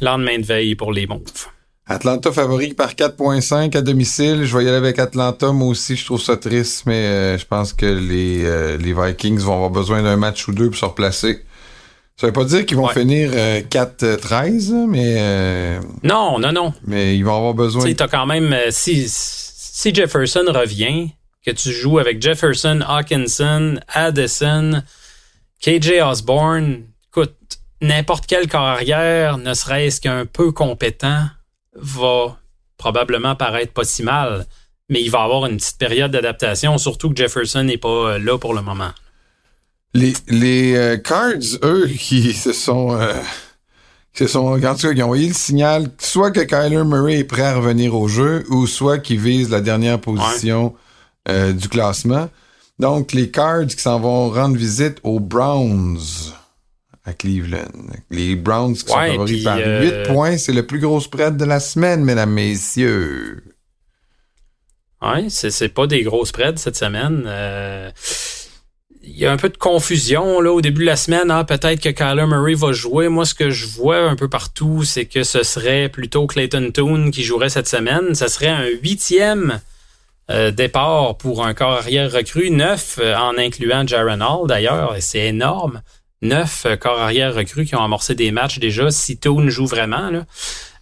[0.00, 1.48] lendemain de veille pour les Moves.
[1.86, 4.44] Atlanta favori par 4.5 à domicile.
[4.44, 5.52] Je vais y aller avec Atlanta.
[5.52, 9.38] Moi aussi, je trouve ça triste, mais euh, je pense que les, euh, les Vikings
[9.40, 11.44] vont avoir besoin d'un match ou deux pour se replacer.
[12.16, 15.80] Ça veut pas dire qu'ils vont finir 4-13, euh, mais...
[16.04, 16.72] non, non, non.
[16.86, 17.84] Mais ils vont avoir besoin...
[17.84, 18.54] Tu quand même...
[18.70, 21.10] si, si Jefferson revient,
[21.44, 24.82] que tu joues avec Jefferson, Hawkinson, Addison,
[25.60, 27.34] KJ Osborne, écoute,
[27.80, 31.26] n'importe quel carrière, ne serait-ce qu'un peu compétent,
[31.74, 32.38] va
[32.78, 34.46] probablement paraître pas si mal,
[34.88, 38.38] mais il va avoir une petite période d'adaptation, surtout que Jefferson n'est pas euh, là
[38.38, 38.90] pour le moment.
[39.92, 42.96] Les, les euh, Cards, eux, qui se sont...
[42.96, 43.12] Euh,
[44.12, 47.18] qui se sont, en tout cas, qui ont envoyé le signal, soit que Kyler Murray
[47.18, 50.76] est prêt à revenir au jeu, ou soit qu'il vise la dernière position
[51.26, 52.28] du classement.
[52.78, 55.98] Donc, les Cards qui s'en vont rendre visite aux Browns
[57.04, 57.92] à Cleveland.
[58.10, 61.44] Les Browns qui sont favoris par 8 euh, points, c'est le plus gros spread de
[61.44, 63.42] la semaine, mesdames, messieurs.
[65.02, 67.24] Oui, c'est pas des gros spreads cette semaine.
[67.26, 67.90] Euh,
[69.02, 71.30] il y a un peu de confusion là au début de la semaine.
[71.30, 73.08] Ah, peut-être que Kyler Murray va jouer.
[73.10, 77.10] Moi, ce que je vois un peu partout, c'est que ce serait plutôt Clayton Toon
[77.10, 78.14] qui jouerait cette semaine.
[78.14, 79.60] Ce serait un huitième
[80.30, 85.26] euh, départ pour un corps arrière recru, neuf en incluant Jaron Hall d'ailleurs, et c'est
[85.26, 85.82] énorme
[86.24, 88.90] neuf euh, corps arrière recrues qui ont amorcé des matchs déjà.
[88.90, 90.24] Si Toon joue vraiment, là.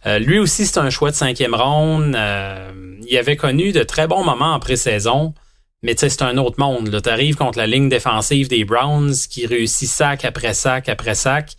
[0.06, 2.14] Euh, lui aussi, c'est un choix de cinquième ronde.
[2.16, 2.72] Euh,
[3.06, 5.34] il avait connu de très bons moments en pré-saison,
[5.82, 7.00] mais c'est un autre monde.
[7.02, 11.56] Tu arrives contre la ligne défensive des Browns qui réussit sac après sac après sac.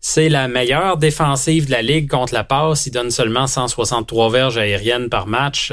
[0.00, 2.86] C'est la meilleure défensive de la ligue contre la passe.
[2.86, 5.72] Il donne seulement 163 verges aériennes par match.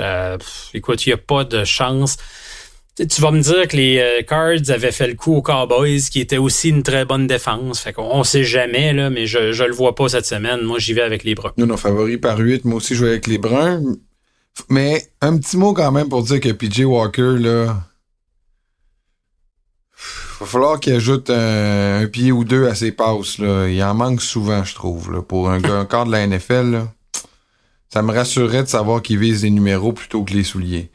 [0.73, 2.17] écoute, il n'y a pas de chance
[2.95, 6.21] tu vas me dire que les euh, Cards avaient fait le coup aux Cowboys, qui
[6.21, 7.79] était aussi une très bonne défense.
[7.79, 10.61] Fait qu'on sait jamais, mais je, je le vois pas cette semaine.
[10.61, 11.51] Moi, j'y vais avec les Bruns.
[11.57, 12.63] Nous, nos favoris par 8.
[12.65, 13.97] Moi aussi, je vais avec les Bruns.
[14.69, 17.83] Mais un petit mot quand même pour dire que PJ Walker, là.
[20.39, 23.37] Va falloir qu'il ajoute un, pied ou deux à ses passes.
[23.37, 23.67] Là.
[23.67, 25.11] Il en manque souvent, je trouve.
[25.11, 25.21] Là.
[25.21, 26.87] Pour un, un corps de la NFL, là.
[27.89, 30.89] ça me rassurerait de savoir qu'il vise les numéros plutôt que les souliers.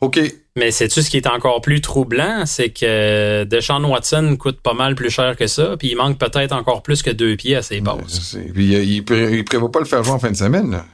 [0.00, 0.20] OK.
[0.56, 2.46] Mais sais-tu ce qui est encore plus troublant?
[2.46, 6.52] C'est que Deshaun Watson coûte pas mal plus cher que ça, puis il manque peut-être
[6.52, 8.38] encore plus que deux pieds à ses bases.
[8.54, 10.84] Puis il, il, prévoit pas le faire jouer en fin de semaine, là.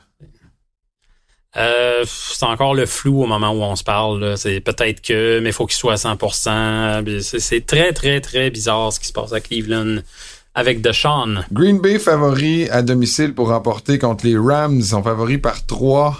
[1.57, 4.37] Euh, c'est encore le flou au moment où on se parle.
[4.37, 7.21] C'est peut-être que, mais il faut qu'il soit à 100%.
[7.21, 9.99] C'est très, très, très bizarre ce qui se passe à Cleveland
[10.55, 11.45] avec Deshaun.
[11.53, 14.77] Green Bay favori à domicile pour remporter contre les Rams.
[14.77, 16.17] Ils sont favoris par 3.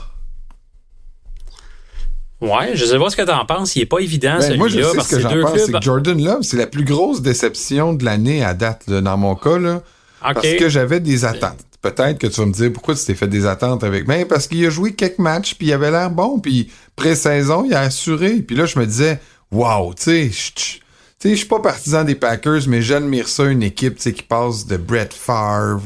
[2.41, 3.77] Ouais, je sais pas ce que t'en penses.
[3.77, 4.59] Il est pas évident ben, celui-là.
[4.59, 5.59] Moi, je sais ce que j'en pense.
[5.59, 9.35] C'est que Jordan Love, c'est la plus grosse déception de l'année à date, dans mon
[9.35, 9.59] cas.
[9.59, 9.83] Là,
[10.21, 11.59] Parce que j'avais des attentes.
[11.83, 14.07] Peut-être que tu vas me dire pourquoi tu t'es fait des attentes avec.
[14.07, 17.65] Mais ben, parce qu'il a joué quelques matchs, puis il avait l'air bon, puis pré-saison,
[17.67, 18.43] il a assuré.
[18.43, 19.19] Puis là, je me disais,
[19.51, 20.81] wow, tu sais,
[21.25, 25.15] je suis pas partisan des Packers, mais j'admire ça, une équipe qui passe de Brett
[25.15, 25.83] Favre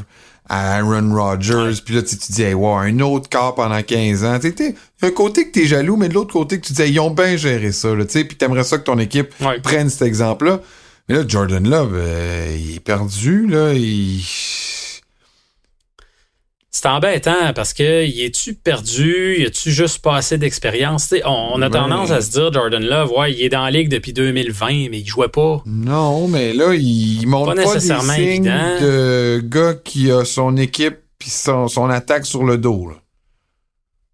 [0.49, 1.81] à Aaron Rodgers.
[1.83, 4.39] Puis là, tu te dis, hey, wow, un autre corps pendant 15 ans.
[4.39, 6.91] Tu sais, un côté que t'es jaloux, mais de l'autre côté que tu te dis,
[6.91, 7.89] ils ont bien géré ça.
[7.95, 10.59] Tu sais, puis t'aimerais ça que ton équipe prenne cet exemple-là.
[11.07, 13.47] Mais là, Jordan Love, euh, il est perdu.
[13.47, 13.73] là.
[13.73, 14.21] Il...
[16.75, 21.13] C'est embêtant parce que y es-tu perdu, y a-tu juste pas assez d'expérience?
[21.23, 23.87] On, on, a tendance à se dire Jordan Love, ouais, il est dans la ligue
[23.87, 25.63] depuis 2020, mais il jouait pas.
[25.65, 28.43] Non, mais là, il montre pas, nécessairement des signes
[28.81, 32.91] de gars qui a son équipe puis son, son, attaque sur le dos.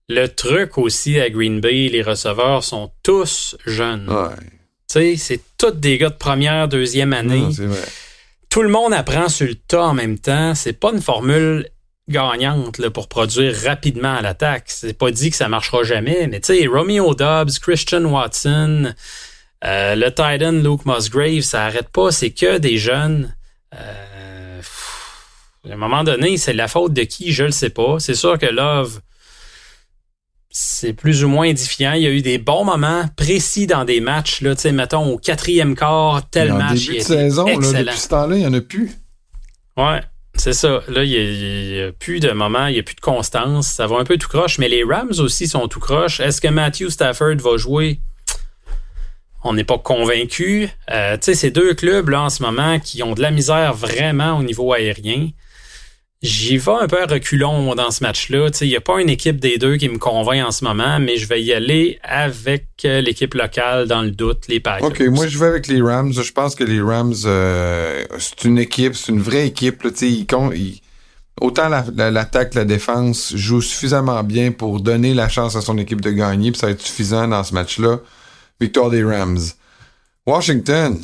[0.08, 4.08] Le truc aussi à Green Bay, les receveurs sont tous jeunes.
[4.08, 5.16] Ouais.
[5.18, 7.42] C'est tous des gars de première, deuxième année.
[8.50, 10.54] Tout le monde apprend sur le tas en même temps.
[10.54, 11.71] C'est pas une formule
[12.08, 14.66] gagnante là, pour produire rapidement à l'attaque.
[14.68, 18.94] C'est pas dit que ça marchera jamais, mais tu sais, Romeo Dobbs, Christian Watson,
[19.64, 22.12] euh, le Titan Luke Musgrave, ça arrête pas.
[22.12, 23.36] C'est que des jeunes.
[23.76, 24.62] Euh,
[25.70, 27.98] à un moment donné, c'est la faute de qui, je le sais pas.
[28.00, 29.02] C'est sûr que Love
[30.52, 31.94] c'est plus ou moins édifiant.
[31.94, 34.42] Il y a eu des bons moments précis dans des matchs.
[34.42, 36.88] Là, mettons, au quatrième quart, tel match.
[36.88, 38.92] Début de saison, là, depuis ce temps-là, il n'y en a plus.
[39.78, 40.02] Ouais,
[40.42, 40.82] c'est ça.
[40.88, 43.68] Là, il n'y a, plus de moments, il n'y a plus de constance.
[43.68, 44.58] Ça va un peu tout croche.
[44.58, 46.20] Mais les Rams aussi sont tout croche.
[46.20, 48.00] Est-ce que Matthew Stafford va jouer?
[49.44, 50.68] On n'est pas convaincu.
[50.90, 53.76] Euh, tu sais, ces deux clubs là en ce moment qui ont de la misère
[53.76, 55.30] vraiment au niveau aérien.
[56.22, 58.50] J'y vais un peu à reculons dans ce match-là.
[58.62, 61.18] Il n'y a pas une équipe des deux qui me convainc en ce moment, mais
[61.18, 64.88] je vais y aller avec euh, l'équipe locale dans le doute, les Packers.
[64.88, 66.14] OK, moi je vais avec les Rams.
[66.14, 69.82] Je pense que les Rams, euh, c'est une équipe, c'est une vraie équipe.
[69.82, 70.82] Là, ils, ils,
[71.42, 76.02] autant l'attaque, la, la, défense jouent suffisamment bien pour donner la chance à son équipe
[76.02, 78.00] de gagner, ça va être suffisant dans ce match-là.
[78.60, 79.40] Victoire des Rams.
[80.28, 81.02] Washington.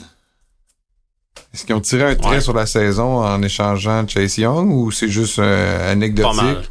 [1.53, 5.09] Est-ce qu'ils ont tiré un trait sur la saison en échangeant Chase Young ou c'est
[5.09, 6.69] juste euh, anecdotique?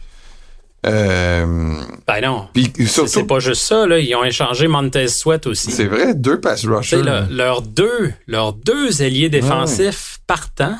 [0.86, 2.48] Euh, ben non.
[2.84, 3.98] C'est pas juste ça, là.
[3.98, 5.72] Ils ont échangé Montez Sweat aussi.
[5.72, 7.02] C'est vrai, deux pass rushers.
[7.30, 10.78] leurs deux, leurs deux ailiers défensifs partants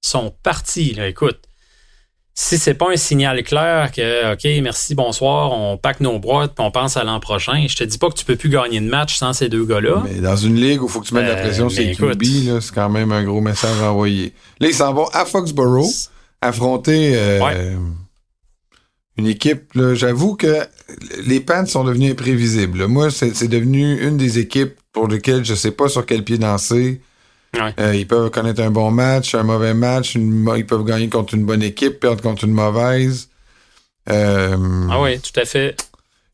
[0.00, 1.06] sont partis, là.
[1.06, 1.38] Écoute
[2.36, 6.64] si c'est pas un signal clair que OK, merci, bonsoir, on pack nos boîtes puis
[6.64, 8.88] on pense à l'an prochain, je te dis pas que tu peux plus gagner de
[8.88, 10.02] match sans ces deux gars-là.
[10.04, 11.94] Mais dans une ligue où il faut que tu mettes la euh, pression sur les
[11.94, 14.32] QB, c'est quand même un gros message envoyé.
[14.58, 15.86] Là, ils s'en vont à Foxborough
[16.40, 17.76] affronter euh,
[19.16, 19.70] une équipe.
[19.94, 20.58] J'avoue que
[21.24, 22.88] les Pants sont devenus imprévisibles.
[22.88, 27.00] Moi, c'est devenu une des équipes pour lesquelles je sais pas sur quel pied danser.
[27.78, 31.44] Euh, ils peuvent connaître un bon match, un mauvais match, ils peuvent gagner contre une
[31.44, 33.28] bonne équipe, perdre contre une mauvaise.
[34.10, 35.76] Euh, ah oui, tout à fait.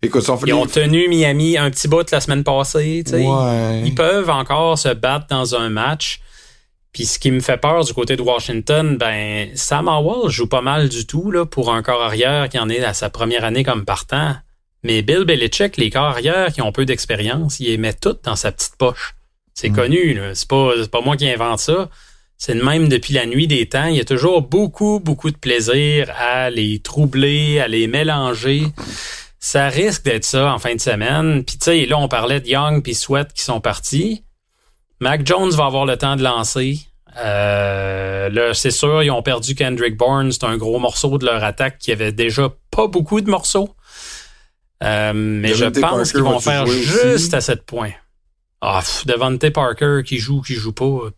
[0.02, 3.04] Écoute, ils ont tenu Miami un petit bout la semaine passée.
[3.85, 6.20] Ils peuvent encore se battre dans un match.
[6.92, 10.62] Puis ce qui me fait peur du côté de Washington, ben Sam Howell joue pas
[10.62, 13.62] mal du tout là, pour un corps arrière qui en est à sa première année
[13.62, 14.35] comme partant.
[14.83, 18.35] Mais Bill Belichick, les corps arrière qui ont peu d'expérience, il les met toutes dans
[18.35, 19.14] sa petite poche.
[19.60, 21.90] C'est connu, c'est pas, pas moi qui invente ça.
[22.38, 23.88] C'est le même depuis la nuit des temps.
[23.88, 28.62] Il y a toujours beaucoup, beaucoup de plaisir à les troubler, à les mélanger.
[29.38, 31.44] Ça risque d'être ça en fin de semaine.
[31.44, 34.24] Puis tu sais, là, on parlait de Young puis Sweat qui sont partis.
[34.98, 36.78] Mac Jones va avoir le temps de lancer.
[37.18, 40.32] Euh, là, c'est sûr, ils ont perdu Kendrick Bourne.
[40.32, 43.74] C'est un gros morceau de leur attaque qui avait déjà pas beaucoup de morceaux.
[44.82, 47.90] Euh, mais je pense qu'ils vont faire juste à cette point.
[48.62, 50.84] Ah, Devante Parker qui joue, qui joue pas.
[50.84, 51.10] Euh,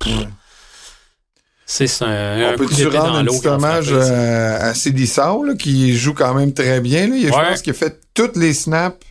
[1.66, 5.10] c'est un, On peut-tu rendre un petit hommage euh, à, Cedi
[5.58, 7.08] qui joue quand même très bien.
[7.08, 7.16] Là.
[7.20, 9.04] Je pense qu'il a fait toutes les snaps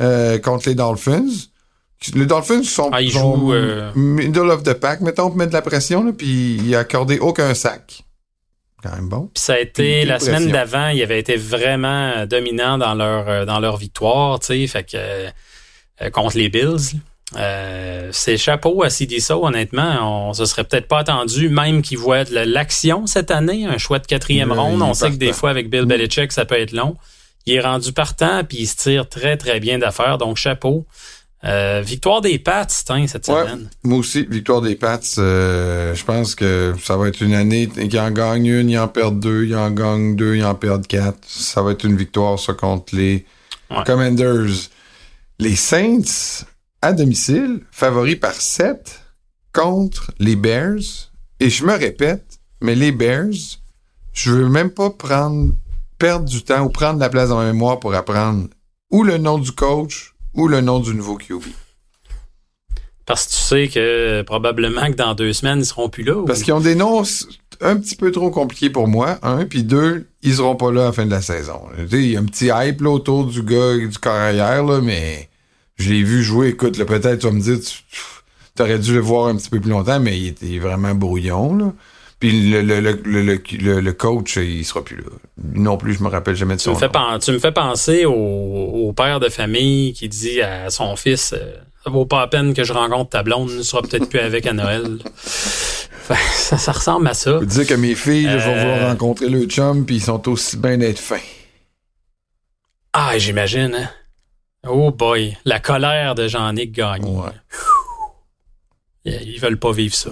[0.00, 1.28] euh, contre les Dolphins.
[2.14, 3.00] Les Dolphins sont, ah,
[3.94, 7.20] middle of the pack, mettons, pour mettre de la pression, là, puis il a accordé
[7.20, 8.02] aucun sac.
[8.82, 9.30] Quand même bon.
[9.32, 13.60] Puis ça a été la semaine d'avant, il avait été vraiment dominant dans leur dans
[13.60, 16.98] leur victoire, tu sais, fait que contre les Bills.
[17.36, 20.28] Euh, c'est chapeau à CDSO, honnêtement.
[20.28, 23.98] On se serait peut-être pas attendu, même qu'il voit de l'action cette année, un choix
[23.98, 24.82] de quatrième ronde.
[24.82, 25.86] On sait que des fois, avec Bill.
[25.86, 26.96] Belichick, ça peut être long.
[27.46, 30.18] Il est rendu partant, puis il se tire très, très bien d'affaires.
[30.18, 30.86] Donc, chapeau.
[31.44, 33.68] Euh, victoire des Pats, cette semaine.
[33.82, 35.00] Moi aussi, victoire des Pats.
[35.18, 37.68] Euh, je pense que ça va être une année.
[37.76, 40.86] Il en gagne une, il en perd deux, il en gagne deux, il en perd
[40.86, 41.18] quatre.
[41.26, 43.26] Ça va être une victoire, ça, contre les
[43.86, 44.70] Commanders.
[45.40, 46.44] Les Saints,
[46.82, 49.00] à domicile, favori par 7
[49.52, 51.10] contre les Bears.
[51.40, 53.58] Et je me répète, mais les Bears,
[54.12, 55.52] je veux même pas prendre,
[55.98, 58.48] perdre du temps ou prendre la place dans ma mémoire pour apprendre
[58.90, 61.42] ou le nom du coach ou le nom du nouveau QB.
[63.06, 66.24] Parce que tu sais que probablement que dans deux semaines, ils seront plus là.
[66.24, 67.02] Parce qu'ils ont des noms
[67.60, 70.84] un petit peu trop compliqués pour moi, un, puis deux, ils seront pas là à
[70.86, 71.60] la fin de la saison.
[71.90, 75.28] Il y a un petit hype là, autour du gars du carrière, là, mais
[75.76, 76.48] je l'ai vu jouer.
[76.48, 77.58] Écoute, peut-être tu vas me dire,
[78.56, 81.56] tu aurais dû le voir un petit peu plus longtemps, mais il était vraiment brouillon.
[81.56, 81.72] Là.
[82.22, 85.10] Puis le, le, le, le, coach, il sera plus là.
[85.54, 87.18] Non plus, je me rappelle jamais de son tu me nom.
[87.18, 91.90] tu me fais penser au, père de famille qui dit à son fils euh, Ça
[91.90, 94.52] vaut pas la peine que je rencontre ta blonde, ne sera peut-être plus avec à
[94.52, 94.98] Noël.
[96.04, 97.40] ça, ça ressemble à ça.
[97.40, 100.56] Je dire que mes filles vont vouloir euh, rencontrer le chum, puis ils sont aussi
[100.56, 101.16] bien d'être fins.
[102.92, 103.88] Ah, j'imagine, hein?
[104.66, 107.10] Oh boy, la colère de Jean-Nic Gagné.
[107.10, 107.32] Ouais.
[109.04, 110.10] Ils veulent pas vivre ça.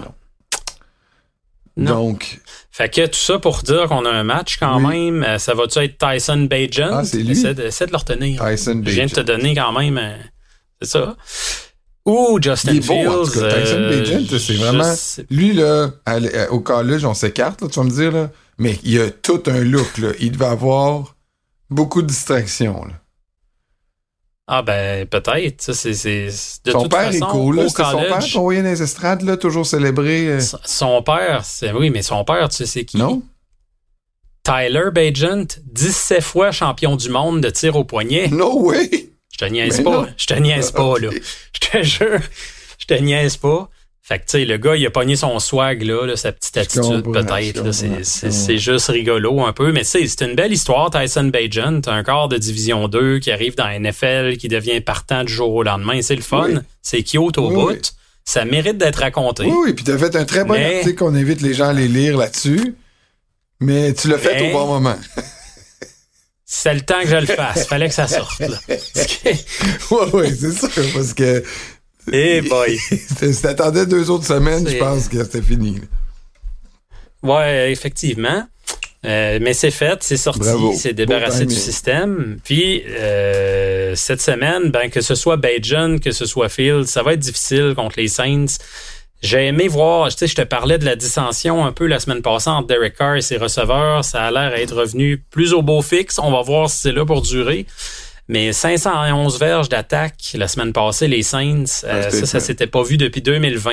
[1.77, 2.41] Donc.
[2.71, 5.23] Fait que tout ça pour dire qu'on a un match quand même.
[5.23, 6.91] Euh, ça va-tu être Tyson Bajan?
[6.93, 7.33] Ah, c'est lui.
[7.33, 8.45] Essaie de, de, le retenir.
[8.45, 9.99] Tyson Je viens de te donner quand même.
[9.99, 10.17] Euh,
[10.81, 11.17] c'est ça.
[12.07, 13.33] Ou Justin Il Fields.
[13.33, 14.95] Tyson euh, c'est vraiment.
[15.31, 15.91] Lui, là,
[16.51, 18.31] au college, on s'écarte, tu vas me dire, là.
[18.59, 20.09] Mais il a tout un look, là.
[20.21, 21.15] Il devait avoir
[21.69, 23.00] beaucoup de distractions, là.
[24.53, 25.63] Ah ben peut-être.
[25.63, 26.27] Ça, c'est,
[26.65, 27.57] de son père est cool.
[27.57, 30.27] Là, son père voyait dans les estrades, là, toujours célébré.
[30.27, 30.41] Euh.
[30.65, 32.97] Son père, c'est oui, mais son père, tu sais c'est qui?
[32.97, 33.23] Non.
[34.43, 38.27] Tyler Bajent, 17 fois champion du monde de tir au poignet.
[38.27, 39.11] No way!
[39.33, 40.09] Je te niaise pas.
[40.17, 41.11] Je te niaise pas, là.
[41.53, 42.21] Je te jure.
[42.77, 43.71] Je te niaise pas.
[44.11, 47.05] Fait que, tu sais, le gars, il a pogné son swag, là, sa petite attitude,
[47.05, 47.71] peut-être.
[48.03, 49.71] C'est juste rigolo un peu.
[49.71, 53.67] Mais c'est une belle histoire, Tyson Bajent, un corps de Division 2 qui arrive dans
[53.69, 56.03] la NFL, qui devient partant du jour au lendemain.
[56.03, 56.49] C'est le fun.
[56.83, 57.93] C'est cute au bout.
[58.25, 59.45] Ça mérite d'être raconté.
[59.45, 59.73] Oui, oui.
[59.75, 62.75] Puis t'as fait un très bon article qu'on invite les gens à les lire là-dessus.
[63.61, 64.97] Mais tu l'as fait au bon moment.
[66.45, 67.69] c'est le temps que je le fasse.
[67.69, 68.43] Fallait que ça sorte.
[68.43, 70.69] oui, oui, c'est ça.
[70.95, 71.45] Parce que
[72.13, 72.77] eh boy!
[72.79, 75.81] si t'attendais deux autres semaines, je pense que c'était fini.
[77.23, 78.47] Ouais, effectivement.
[79.07, 82.39] Euh, mais c'est fait, c'est sorti, c'est débarrassé du système.
[82.45, 87.15] Puis euh, cette semaine, ben que ce soit Bajan, que ce soit Field, ça va
[87.15, 88.59] être difficile contre les Saints.
[89.23, 92.23] J'ai aimé voir, tu sais, je te parlais de la dissension un peu la semaine
[92.23, 94.05] passée entre Derek Carr et ses receveurs.
[94.05, 96.19] Ça a l'air être revenu plus au beau fixe.
[96.19, 97.67] On va voir si c'est là pour durer.
[98.31, 102.97] Mais 511 verges d'attaque la semaine passée, les Saints, euh, ça, ça s'était pas vu
[102.97, 103.73] depuis 2020.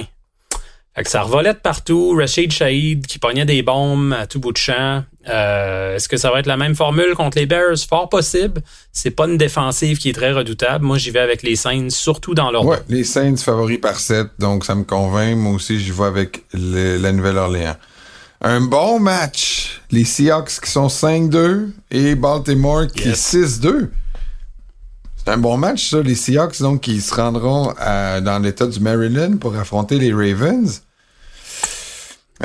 [0.95, 2.15] Fait que ça revolait de partout.
[2.17, 5.03] Rashid Shahid qui pognait des bombes à tout bout de champ.
[5.29, 7.77] Euh, est-ce que ça va être la même formule contre les Bears?
[7.87, 8.63] Fort possible.
[8.91, 10.83] C'est pas une défensive qui est très redoutable.
[10.83, 12.65] Moi, j'y vais avec les Saints, surtout dans leur.
[12.65, 15.37] Ouais, les Saints favoris par 7, donc ça me convainc.
[15.37, 17.75] Moi aussi, j'y vais avec la Nouvelle-Orléans.
[18.41, 19.81] Un bon match.
[19.91, 23.89] Les Seahawks qui sont 5-2 et Baltimore qui est 6-2.
[25.27, 26.01] C'est un bon match, ça.
[26.01, 30.83] Les Seahawks, donc, qui se rendront dans l'État du Maryland pour affronter les Ravens.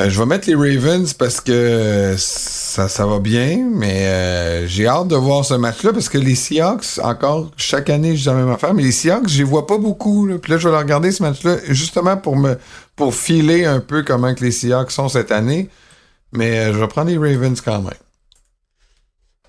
[0.00, 4.88] Euh, je vais mettre les Ravens parce que ça, ça va bien, mais euh, j'ai
[4.88, 8.50] hâte de voir ce match-là parce que les Seahawks, encore, chaque année, dis la même
[8.50, 10.26] affaire, mais les Seahawks, je les vois pas beaucoup.
[10.26, 10.38] Là.
[10.38, 12.58] Puis là, je vais regarder ce match-là justement pour me
[12.96, 15.68] pour filer un peu comment que les Seahawks sont cette année.
[16.32, 17.92] Mais euh, je vais prendre les Ravens quand même.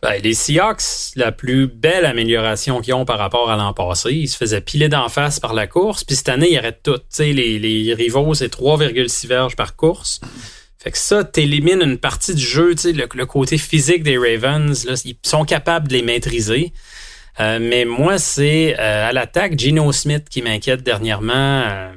[0.03, 4.27] Ben, les Seahawks, la plus belle amélioration qu'ils ont par rapport à l'an passé, ils
[4.27, 6.99] se faisaient piler d'en face par la course, puis cette année, ils arrêtent tout.
[7.19, 10.19] les, les rivaux, c'est 3,6 verges par course.
[10.77, 15.01] Fait que ça, t'élimines une partie du jeu, le, le côté physique des Ravens, là,
[15.05, 16.73] ils sont capables de les maîtriser.
[17.39, 21.33] Euh, mais moi, c'est euh, à l'attaque Gino Smith qui m'inquiète dernièrement.
[21.33, 21.93] Euh,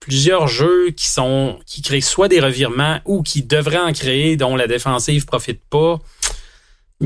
[0.00, 4.56] plusieurs jeux qui sont qui créent soit des revirements ou qui devraient en créer, dont
[4.56, 6.00] la défensive profite pas.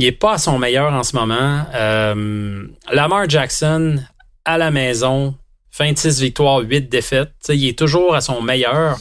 [0.01, 1.65] Il est pas à son meilleur en ce moment.
[1.75, 4.01] Euh, Lamar Jackson,
[4.45, 5.35] à la maison,
[5.77, 7.33] 26 victoires, 8 défaites.
[7.49, 8.97] il est toujours à son meilleur.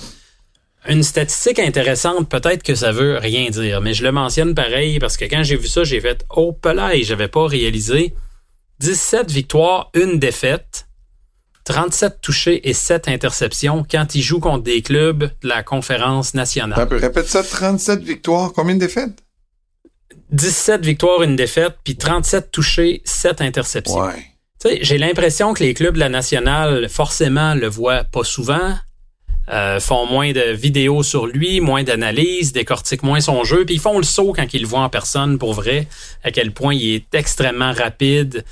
[0.89, 5.17] Une statistique intéressante, peut-être que ça veut rien dire, mais je le mentionne pareil parce
[5.17, 6.57] que quand j'ai vu ça, j'ai fait Oh,
[6.93, 8.15] et j'avais pas réalisé.
[8.79, 10.87] 17 victoires, une défaite,
[11.65, 16.87] 37 touchés et 7 interceptions quand il joue contre des clubs de la conférence nationale.
[16.89, 19.26] Répète ça, 37 victoires, combien de défaites?
[20.31, 23.99] 17 victoires, une défaite, puis 37 touchés, 7 interceptions.
[23.99, 24.25] Ouais.
[24.81, 28.75] J'ai l'impression que les clubs de la nationale, forcément, le voient pas souvent,
[29.49, 33.81] euh, font moins de vidéos sur lui, moins d'analyses, décortiquent moins son jeu, puis ils
[33.81, 35.87] font le saut quand ils le voient en personne pour vrai,
[36.23, 38.43] à quel point il est extrêmement rapide,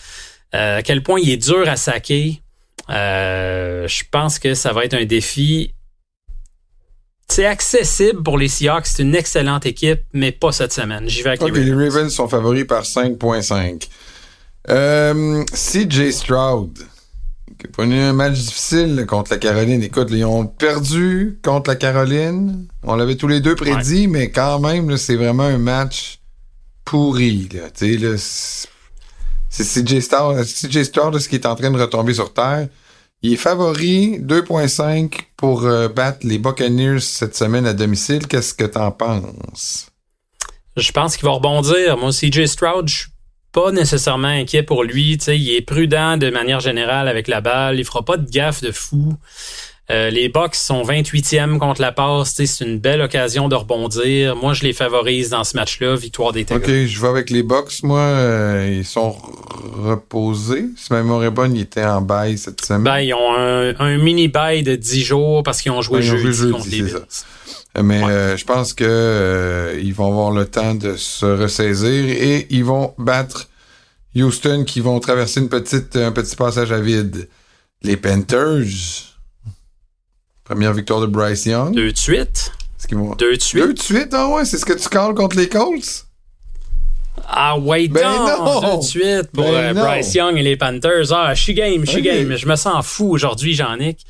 [0.54, 2.42] euh, à quel point il est dur à saquer.
[2.90, 5.74] Euh, je pense que ça va être un défi
[7.28, 8.88] c'est accessible pour les Seahawks.
[8.88, 11.08] C'est une excellente équipe, mais pas cette semaine.
[11.08, 11.66] J'y vais avec les Ravens.
[11.66, 12.10] les Ravens.
[12.10, 13.88] sont favoris par 5.5.
[14.70, 16.80] Euh, CJ Stroud,
[17.60, 19.84] qui a eu un match difficile contre la Caroline.
[19.84, 22.68] Écoute, ils ont perdu contre la Caroline.
[22.84, 26.20] On l'avait tous les deux prédit, mais quand même, c'est vraiment un match
[26.84, 27.50] pourri.
[27.54, 27.70] Là.
[27.74, 32.68] c'est CJ Stroud, CJ Stroud ce qui est en train de retomber sur terre?
[33.26, 38.28] Il est favori 2.5 pour euh, battre les Buccaneers cette semaine à domicile.
[38.28, 39.88] Qu'est-ce que t'en penses?
[40.78, 41.98] Je pense qu'il va rebondir.
[41.98, 43.08] Moi, CJ Stroud, je suis
[43.52, 45.14] pas nécessairement inquiet pour lui.
[45.14, 47.80] il est prudent de manière générale avec la balle.
[47.80, 49.16] Il fera pas de gaffe de fou.
[49.92, 52.34] Euh, les Bucks sont 28e contre la passe.
[52.36, 54.36] C'est une belle occasion de rebondir.
[54.36, 55.96] Moi, je les favorise dans ce match-là.
[55.96, 56.58] Victoire des Tigers.
[56.58, 57.84] OK, je vais avec les Bucks.
[57.84, 60.66] Moi, euh, ils sont reposés.
[60.76, 62.84] Si ma mémoire est bonne, ils étaient en bail cette semaine.
[62.84, 66.66] Ben, ils ont un, mini-bail de 10 jours parce qu'ils ont joué ben, jeudi, contre
[66.70, 67.02] les Bills.
[67.84, 72.48] Mais euh, je pense que euh, ils vont avoir le temps de se ressaisir et
[72.50, 73.50] ils vont battre
[74.16, 77.28] Houston qui vont traverser une petite, un petit passage à vide.
[77.84, 79.15] Les Panthers.
[80.46, 81.74] Première victoire de Bryce Young.
[81.74, 82.54] Deux de suite.
[83.18, 83.64] Deux de suite.
[83.64, 86.06] Deux de suite, ah ouais, c'est ce que tu calls contre les Colts?
[87.28, 91.12] Ah ouais, ben non, Deux de suite pour ben euh, Bryce Young et les Panthers.
[91.12, 92.36] Ah, je suis game, je suis game.
[92.36, 94.06] Je me sens fou aujourd'hui, Jean-Nic.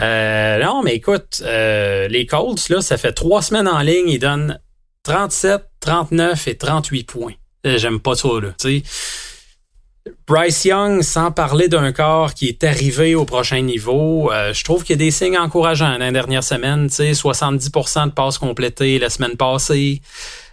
[0.00, 4.18] Euh, non, mais écoute, euh, les Colts, là, ça fait trois semaines en ligne, ils
[4.18, 4.58] donnent
[5.02, 7.32] 37, 39 et 38 points.
[7.66, 8.54] Euh, j'aime pas ça, là.
[8.56, 8.82] sais.
[10.26, 14.94] Bryce Young, sans parler d'un corps qui est arrivé au prochain niveau, je trouve qu'il
[14.94, 16.88] y a des signes encourageants dans les dernières semaines.
[16.88, 20.02] 70% de passes complétées la semaine passée.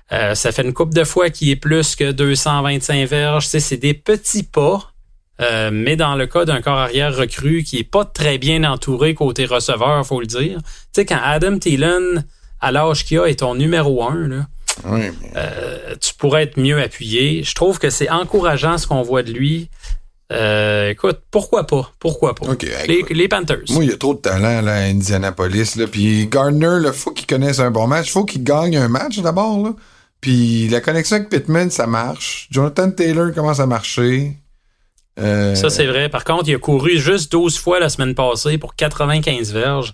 [0.09, 3.47] ça fait une coupe de fois qui est plus que 225 verges.
[3.47, 4.95] C'est des petits pas,
[5.41, 9.13] euh, mais dans le cas d'un corps arrière recru qui est pas très bien entouré
[9.13, 10.59] côté receveur, faut le dire.
[10.63, 12.25] Tu sais, quand Adam Thielen,
[12.61, 14.47] à l'âge qu'il a, est ton numéro un, là,
[14.85, 17.43] euh, tu pourrais être mieux appuyé.
[17.43, 19.69] Je trouve que c'est encourageant ce qu'on voit de lui.
[20.31, 21.91] Euh, écoute, pourquoi pas?
[21.99, 22.47] Pourquoi pas?
[23.09, 23.59] les, Panthers.
[23.69, 25.75] Moi, il y a trop de talent là, à Indianapolis.
[25.75, 25.85] Là.
[25.87, 28.07] Puis Gardner, il faut qu'il connaisse un bon match.
[28.07, 29.75] Il faut qu'il gagne un match d'abord.
[30.21, 32.47] Puis la connexion avec Pittman, ça marche.
[32.49, 34.35] Jonathan Taylor commence à marcher.
[35.19, 36.09] Euh, ça, c'est vrai.
[36.09, 39.93] Par contre, il a couru juste 12 fois la semaine passée pour 95 verges.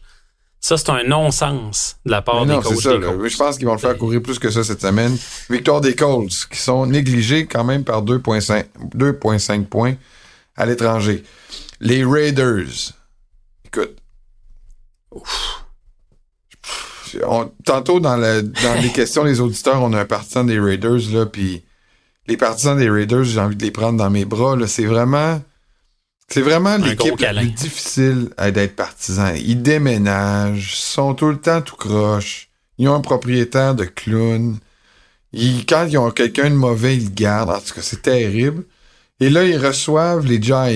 [0.64, 2.82] Ça, c'est un non-sens de la part des coachs.
[2.82, 5.18] Ça, Je pense qu'ils vont le faire courir plus que ça cette semaine.
[5.50, 9.96] Victoire des Colts, qui sont négligés quand même par 2,5 points
[10.56, 11.24] à l'étranger.
[11.80, 12.94] Les Raiders.
[13.66, 13.98] Écoute.
[17.66, 21.64] tantôt, dans, dans les questions des auditeurs, on a un partisan des Raiders, là, puis
[22.28, 24.56] les partisans des Raiders, j'ai envie de les prendre dans mes bras.
[24.68, 25.42] C'est vraiment.
[26.32, 29.34] C'est vraiment l'équipe la plus difficile d'être partisan.
[29.36, 32.50] Ils déménagent, sont tout le temps tout croche.
[32.78, 34.58] Ils ont un propriétaire de clown.
[35.34, 37.50] quand ils ont quelqu'un de mauvais, ils le gardent.
[37.50, 38.64] En tout cas, c'est terrible.
[39.20, 40.68] Et là, ils reçoivent les Giants.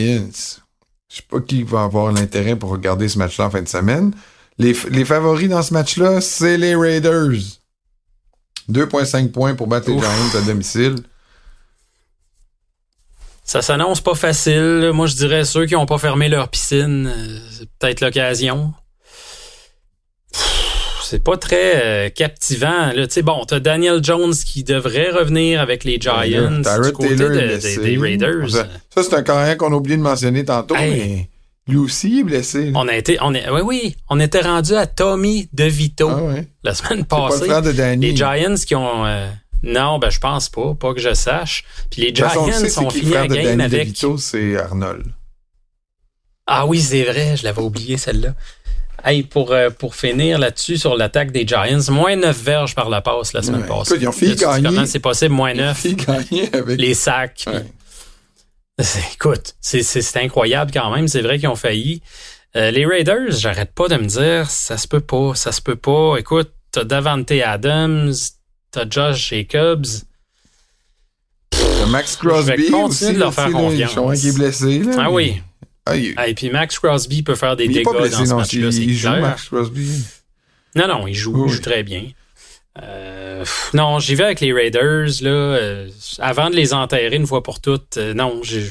[1.09, 4.11] Je sais pas qui va avoir l'intérêt pour regarder ce match-là en fin de semaine.
[4.57, 7.39] Les, les favoris dans ce match-là, c'est les Raiders.
[8.69, 10.95] 2,5 points pour battre les Giants à domicile.
[13.45, 14.89] Ça s'annonce pas facile.
[14.91, 18.73] Moi, je dirais ceux qui n'ont pas fermé leur piscine, euh, c'est peut-être l'occasion.
[21.03, 22.91] C'est pas très euh, captivant.
[22.91, 23.05] Là.
[23.07, 28.49] sais, bon, t'as Daniel Jones qui devrait revenir avec les Giants du côté des Raiders.
[28.49, 31.29] Ça, c'est un carrière qu'on a oublié de mentionner tantôt, mais
[31.67, 32.71] lui aussi est blessé.
[32.73, 36.73] On a été, on est, oui, oui, on était rendu à Tommy DeVito ah la
[36.73, 37.45] semaine passée.
[37.45, 38.07] Pas le de Danny.
[38.07, 39.05] Les Giants qui ont...
[39.05, 39.29] Euh,
[39.65, 41.65] non, ben je pense pas, pas que je sache.
[41.89, 42.29] Puis les Giants
[42.69, 43.89] sont finis à game avec.
[44.17, 45.05] c'est Arnold.
[46.47, 48.35] Ah oui, c'est vrai, je l'avais oublié celle-là.
[49.03, 53.01] Hey, pour, euh, pour finir là-dessus sur l'attaque des Giants, moins 9 verges par la
[53.01, 53.97] passe la semaine passée.
[53.99, 54.63] ils ont fini gagner.
[54.63, 55.85] Comment c'est possible, moins 9?
[55.85, 56.79] Ils ont gagner avec...
[56.79, 57.45] Les sacs.
[59.13, 61.07] Écoute, c'est incroyable quand même.
[61.07, 62.01] C'est vrai qu'ils ont failli.
[62.55, 65.75] Euh, les Raiders, j'arrête pas de me dire, ça se peut pas, ça se peut
[65.75, 66.15] pas.
[66.17, 68.13] Écoute, t'as Davante Adams,
[68.75, 69.85] t'as Josh Jacobs.
[71.87, 72.51] Max Crosby.
[72.57, 74.19] Je vais continuer de leur faire confiance.
[74.21, 74.79] qui est blessé.
[74.79, 75.41] Là, ah oui.
[75.85, 78.69] Ah, et puis Max Crosby peut faire des dégâts dans ce match-là.
[78.71, 80.03] Il, il joue Max Crosby.
[80.75, 82.03] Non, non, il joue, il joue très bien.
[82.83, 85.29] Euh, non, j'y vais avec les Raiders là.
[85.29, 85.87] Euh,
[86.19, 88.69] avant de les enterrer une fois pour toutes, euh, non, j'ai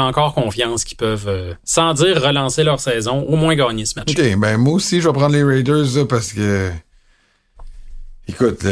[0.00, 4.10] encore confiance qu'ils peuvent, sans dire relancer leur saison, au moins gagner ce match.
[4.10, 6.70] Ok, ben moi aussi je vais prendre les Raiders parce que
[8.28, 8.66] Écoute,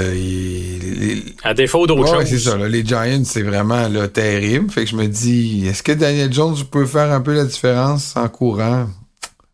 [1.44, 2.24] à défaut d'autre chose.
[2.26, 2.56] c'est ça.
[2.56, 4.70] les Giants, c'est vraiment là, terrible.
[4.70, 8.16] Fait que je me dis, est-ce que Daniel Jones peut faire un peu la différence
[8.16, 8.88] en courant?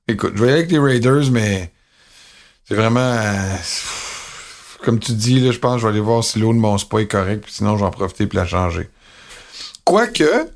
[0.09, 1.71] Écoute, je vais aller avec les Raiders, mais
[2.65, 3.21] c'est vraiment...
[4.83, 6.79] comme tu dis, là, je pense que je vais aller voir si l'eau de mon
[6.79, 8.89] spa est correct, sinon je vais en profiter pour la changer.
[9.85, 10.49] Quoique,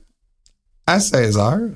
[0.87, 1.71] à 16h,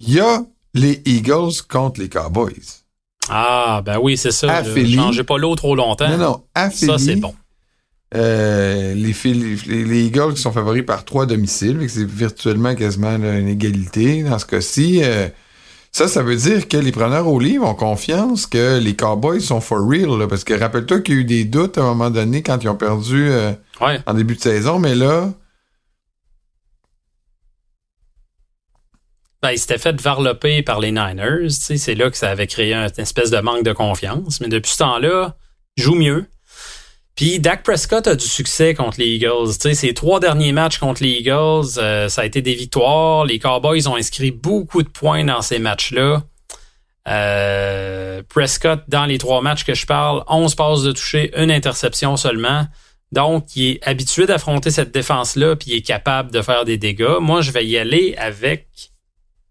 [0.00, 2.85] il y a les Eagles contre les Cowboys.
[3.30, 4.62] Ah, ben oui, c'est ça.
[4.62, 6.08] Ne changez pas l'eau trop longtemps.
[6.08, 7.34] Non, non, Ça, c'est bon.
[8.14, 9.14] Euh, les,
[9.66, 14.46] les, Eagles qui sont favoris par trois domiciles, c'est virtuellement quasiment une égalité dans ce
[14.46, 15.00] cas-ci.
[15.02, 15.28] Euh,
[15.90, 19.60] Ça, ça veut dire que les preneurs au livre ont confiance que les Cowboys sont
[19.60, 20.28] for real.
[20.28, 22.68] parce que rappelle-toi qu'il y a eu des doutes à un moment donné quand ils
[22.68, 25.30] ont perdu euh, en début de saison, mais là.
[29.46, 31.50] Ben, ils s'étaient fait varloper par les Niners.
[31.50, 34.40] C'est là que ça avait créé une espèce de manque de confiance.
[34.40, 35.36] Mais depuis ce temps-là,
[35.76, 36.26] ils jouent mieux.
[37.14, 39.52] Puis Dak Prescott a du succès contre les Eagles.
[39.52, 43.24] sais, ses trois derniers matchs contre les Eagles, euh, ça a été des victoires.
[43.24, 46.24] Les Cowboys ont inscrit beaucoup de points dans ces matchs-là.
[47.06, 52.16] Euh, Prescott, dans les trois matchs que je parle, 11 passes de toucher, une interception
[52.16, 52.66] seulement.
[53.12, 57.20] Donc, il est habitué d'affronter cette défense-là, puis il est capable de faire des dégâts.
[57.20, 58.90] Moi, je vais y aller avec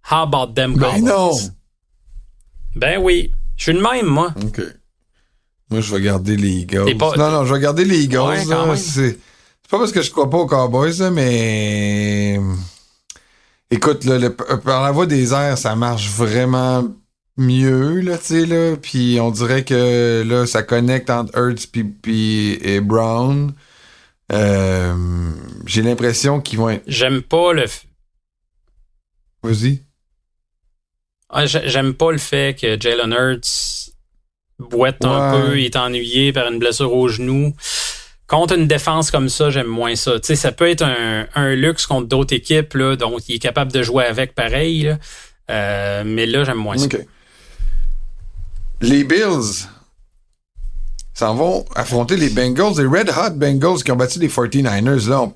[0.09, 1.31] How about them Ben non!
[2.75, 3.31] Ben oui.
[3.57, 4.33] Je suis le même, moi.
[4.43, 4.61] OK.
[5.69, 6.95] Moi, je vais garder les Eagles.
[6.97, 8.77] Non, non, je vais garder les Eagles.
[8.77, 9.17] c'est
[9.69, 12.39] pas parce que je crois pas aux Cowboys, mais...
[13.71, 16.87] Écoute, là, par la voie des airs, ça marche vraiment
[17.35, 18.75] mieux, là, tu sais, là.
[18.77, 21.67] Puis on dirait que, là, ça connecte entre Hurts
[22.07, 23.53] et Brown.
[24.31, 25.31] Euh,
[25.65, 26.83] j'ai l'impression qu'ils vont être...
[26.87, 27.65] J'aime pas le...
[29.41, 29.84] Vas-y.
[31.29, 33.91] Ah, j'aime pas le fait que Jalen Hurts
[34.59, 37.53] boite un peu, il est ennuyé par une blessure au genou.
[38.27, 40.19] Contre une défense comme ça, j'aime moins ça.
[40.19, 43.71] Tu sais, ça peut être un, luxe contre d'autres équipes, là, donc il est capable
[43.71, 44.95] de jouer avec pareil.
[45.51, 46.87] Euh, mais là, j'aime moins ça.
[48.81, 49.67] Les Bills
[51.13, 55.09] s'en vont affronter les Bengals, les Red Hot Bengals qui ont battu les 49ers.
[55.09, 55.27] Là,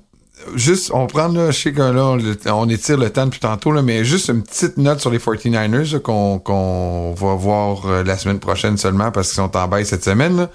[0.54, 2.16] juste, on prend, là, je sais que là,
[2.54, 6.00] on, étire le temps depuis tantôt, là, mais juste une petite note sur les 49ers
[6.00, 10.48] qu'on va voir euh, la semaine prochaine seulement parce qu'ils sont en bail cette semaine.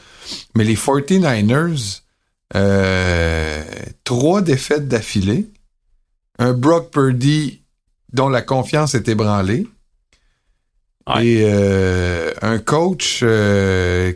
[0.56, 2.02] Mais les 49ers,
[2.56, 3.64] euh,
[4.04, 5.50] trois défaites d'affilée,
[6.40, 7.62] un Brock Purdy
[8.14, 9.68] dont la confiance est ébranlée,
[11.20, 13.24] et euh, un coach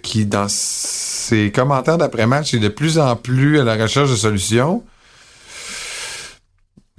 [0.01, 4.83] qui, dans ses commentaires d'après-match, est de plus en plus à la recherche de solutions.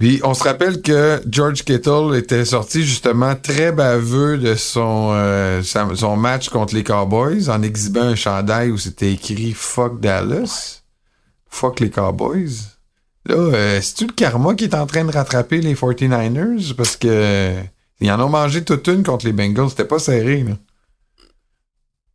[0.01, 5.61] Puis on se rappelle que George Kittle était sorti justement très baveux de son, euh,
[5.61, 10.81] son match contre les Cowboys en exhibant un chandail où c'était écrit Fuck Dallas.
[11.47, 12.49] Fuck les Cowboys.
[13.27, 16.73] Là, euh, c'est-tu le karma qui est en train de rattraper les 49ers?
[16.73, 17.53] Parce que
[17.99, 19.69] ils en ont mangé toute une contre les Bengals.
[19.69, 20.57] C'était pas serré, là.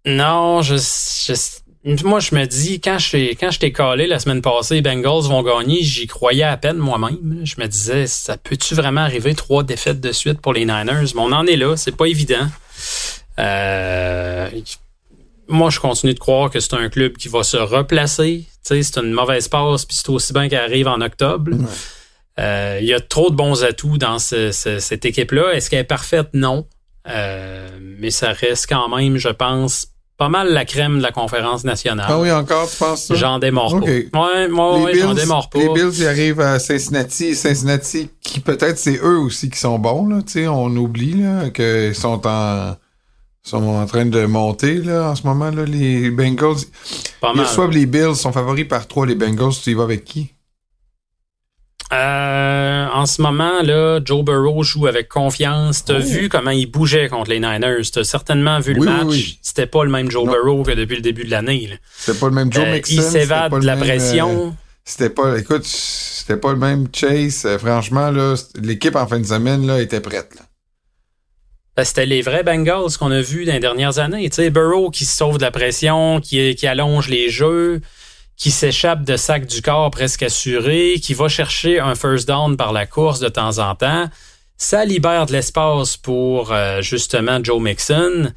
[0.06, 1.34] Non, je, je
[2.04, 5.28] moi, je me dis, quand je quand je t'ai collé la semaine passée, les Bengals
[5.28, 7.42] vont gagner, j'y croyais à peine moi-même.
[7.44, 11.12] Je me disais, ça peut-tu vraiment arriver trois défaites de suite pour les Niners?
[11.14, 12.48] Mais on en est là, c'est pas évident.
[13.38, 14.50] Euh,
[15.48, 18.46] moi, je continue de croire que c'est un club qui va se replacer.
[18.62, 21.52] C'est une mauvaise passe, puis c'est aussi bien qu'elle arrive en octobre.
[22.40, 25.52] Euh, il y a trop de bons atouts dans cette équipe-là.
[25.52, 26.28] Est-ce qu'elle est parfaite?
[26.34, 26.66] Non.
[27.08, 29.86] Euh, mais ça reste quand même, je pense,
[30.16, 32.06] pas mal la crème de la conférence nationale.
[32.08, 33.14] Ah oui, encore, tu penses ça?
[33.14, 33.86] J'en démords pas.
[33.86, 35.58] Ouais, moi, j'en démords pas.
[35.58, 37.34] Les Bills, ils arrivent à Cincinnati.
[37.34, 40.22] Cincinnati, qui peut-être c'est eux aussi qui sont bons, là.
[40.22, 42.76] Tu sais, on oublie, là, qu'ils sont en,
[43.42, 46.64] sont en train de monter, là, en ce moment, là, les Bengals.
[47.20, 47.44] Pas mal.
[47.44, 49.52] Ils reçoivent les Bills, sont favoris par trois, les Bengals.
[49.62, 50.32] Tu y vas avec qui?
[51.92, 52.65] Euh,
[52.96, 55.84] en ce moment, là, Joe Burrow joue avec confiance.
[55.84, 56.02] T'as oh.
[56.02, 57.90] vu comment il bougeait contre les Niners?
[57.92, 59.36] T'as certainement vu le match.
[59.42, 61.78] C'était pas le même Joe Burrow que depuis le début de l'année.
[61.98, 64.46] C'était pas le même Joe euh, Il s'évade de la pression.
[64.46, 64.50] Euh,
[64.82, 67.44] c'était pas, écoute, c'était pas le même Chase.
[67.44, 68.10] Euh, franchement,
[68.62, 70.32] l'équipe en fin de semaine, là, était prête,
[71.76, 74.30] ben, c'était les vrais Bengals qu'on a vus dans les dernières années.
[74.30, 77.82] Tu sais, Burrow qui se sauve de la pression, qui, qui allonge les jeux
[78.36, 82.72] qui s'échappe de sac du corps presque assuré, qui va chercher un first down par
[82.72, 84.08] la course de temps en temps.
[84.58, 88.32] Ça libère de l'espace pour euh, justement Joe Mixon.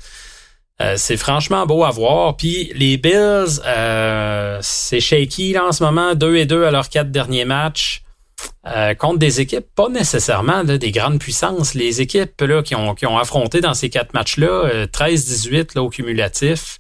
[0.82, 2.38] Euh, c'est franchement beau à voir.
[2.38, 6.90] Puis les Bills, euh, c'est shaky là, en ce moment, 2 et 2 à leurs
[6.90, 8.04] quatre derniers matchs.
[9.00, 11.74] contre des équipes pas nécessairement des grandes puissances.
[11.74, 15.90] Les équipes là, qui, ont, qui ont affronté dans ces quatre matchs-là, 13-18 là, au
[15.90, 16.80] cumulatif,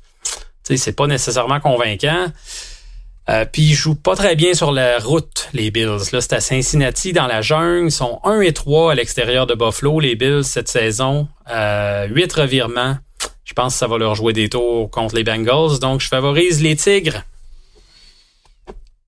[0.63, 2.27] c'est pas nécessairement convaincant.
[3.29, 6.11] Euh, puis ils jouent pas très bien sur la route, les Bills.
[6.11, 7.87] Là, c'est à Cincinnati, dans la jungle.
[7.87, 11.27] Ils sont 1 et 3 à l'extérieur de Buffalo, les Bills, cette saison.
[11.51, 12.97] Euh, 8 revirements.
[13.43, 15.79] Je pense que ça va leur jouer des tours contre les Bengals.
[15.79, 17.23] Donc, je favorise les Tigres.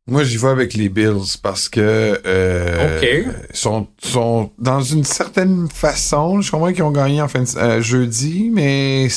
[0.08, 6.42] Moi, j'y vais avec les Bills parce que euh, sont, sont dans une certaine façon.
[6.42, 9.08] Je comprends qu'ils ont gagné en fin de, euh, jeudi, mais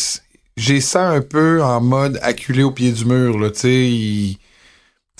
[0.56, 3.38] j'ai ça un peu en mode acculé au pied du mur.
[3.38, 4.38] Là, tu sais,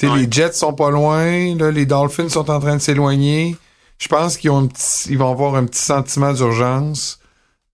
[0.03, 3.57] les Jets sont pas loin, là, les Dolphins sont en train de s'éloigner.
[3.99, 4.69] Je pense qu'ils ont
[5.09, 7.19] ils vont avoir un petit sentiment d'urgence.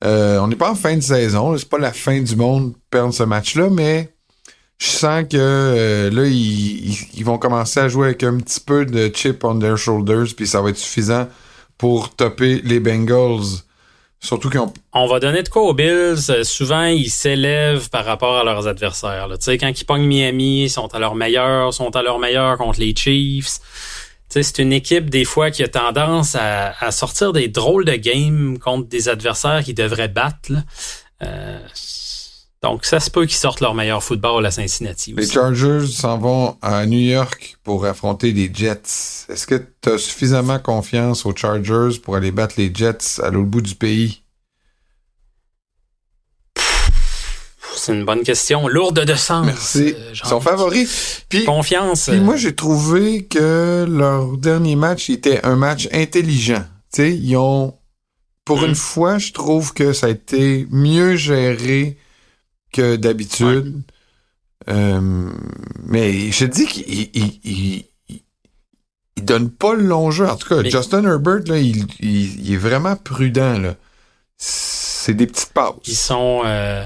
[0.02, 3.22] on n'est pas en fin de saison, c'est pas la fin du monde perdre ce
[3.22, 4.12] match-là, mais
[4.78, 9.44] je sens que là, ils, vont commencer à jouer avec un petit peu de chip
[9.44, 11.28] on their shoulders, puis ça va être suffisant
[11.76, 13.62] pour topper les Bengals.
[14.20, 14.72] Surtout qu'on.
[14.92, 16.30] On va donner de quoi aux Bills.
[16.30, 19.28] Euh, souvent, ils s'élèvent par rapport à leurs adversaires.
[19.30, 22.58] Tu sais, quand ils pognent Miami, ils sont à leur meilleur, sont à leur meilleur
[22.58, 23.60] contre les Chiefs.
[24.28, 28.88] c'est une équipe des fois qui a tendance à, sortir des drôles de games contre
[28.88, 30.52] des adversaires qui devraient battre.
[31.22, 31.58] Euh,
[32.62, 35.14] donc, ça se peut qu'ils sortent leur meilleur football à Cincinnati.
[35.16, 39.26] Les Chargers s'en vont à New York pour affronter les Jets.
[39.30, 43.48] Est-ce que tu as suffisamment confiance aux Chargers pour aller battre les Jets à l'autre
[43.48, 44.22] bout du pays?
[47.76, 48.68] C'est une bonne question.
[48.68, 49.46] Lourde de sens.
[49.46, 49.94] Merci.
[49.96, 51.24] Euh, Ils sont favoris.
[51.30, 52.10] Puis, Confiance.
[52.10, 56.64] Puis moi, euh, j'ai trouvé que leur dernier match était un match intelligent.
[56.98, 57.74] Ils ont...
[58.44, 58.74] Pour une hmm.
[58.74, 61.96] fois, je trouve que ça a été mieux géré
[62.72, 63.82] que d'habitude.
[64.68, 65.30] Euh,
[65.84, 67.84] mais je te dis qu'il il,
[69.22, 70.28] donne pas le long jeu.
[70.28, 73.58] En tout cas, Justin Herbert, là, il, est vraiment prudent.
[73.58, 73.74] Là.
[74.36, 75.74] C'est des petites passes.
[75.86, 76.42] Ils sont...
[76.44, 76.84] Euh,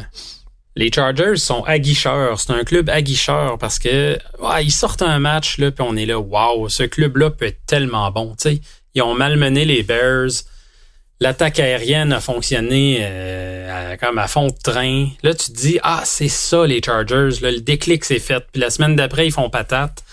[0.76, 2.40] les Chargers sont aguicheurs.
[2.40, 4.18] C'est un club aguicheur parce que
[4.60, 8.10] ils sortent un match, là, puis on est là, wow, ce club-là peut être tellement
[8.10, 8.34] bon.
[8.94, 10.30] Ils ont malmené les Bears
[11.24, 15.08] l'attaque aérienne a fonctionné euh, comme à fond de train.
[15.22, 17.40] Là, tu te dis, ah, c'est ça les Chargers.
[17.40, 18.44] le déclic s'est fait.
[18.52, 20.04] Puis la semaine d'après, ils font patate.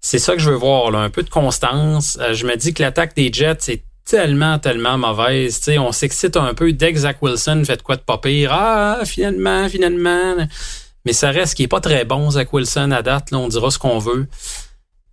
[0.00, 2.16] C'est ça que je veux voir, là, un peu de constance.
[2.20, 5.58] Euh, je me dis que l'attaque des Jets est tellement, tellement mauvaise.
[5.60, 8.52] sais, on s'excite un peu dès que Zach Wilson fait quoi de pas pire.
[8.52, 10.36] Ah, finalement, finalement.
[11.04, 13.32] Mais ça reste qui est pas très bon, Zach Wilson, à date.
[13.32, 14.28] Là, on dira ce qu'on veut.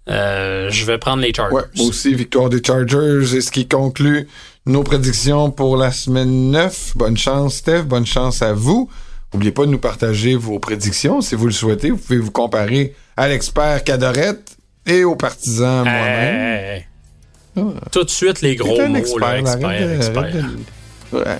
[0.09, 1.55] Euh, je vais prendre les Chargers.
[1.55, 3.35] Ouais, aussi, victoire des Chargers.
[3.35, 4.27] Et ce qui conclut
[4.65, 6.93] nos prédictions pour la semaine 9.
[6.95, 7.83] Bonne chance, Steph.
[7.83, 8.89] Bonne chance à vous.
[9.33, 11.89] N'oubliez pas de nous partager vos prédictions si vous le souhaitez.
[11.89, 16.81] Vous pouvez vous comparer à l'expert Cadorette et aux partisans moi-même.
[17.55, 17.61] Ah.
[17.91, 20.45] Tout de suite, les gros mots, expert, expert,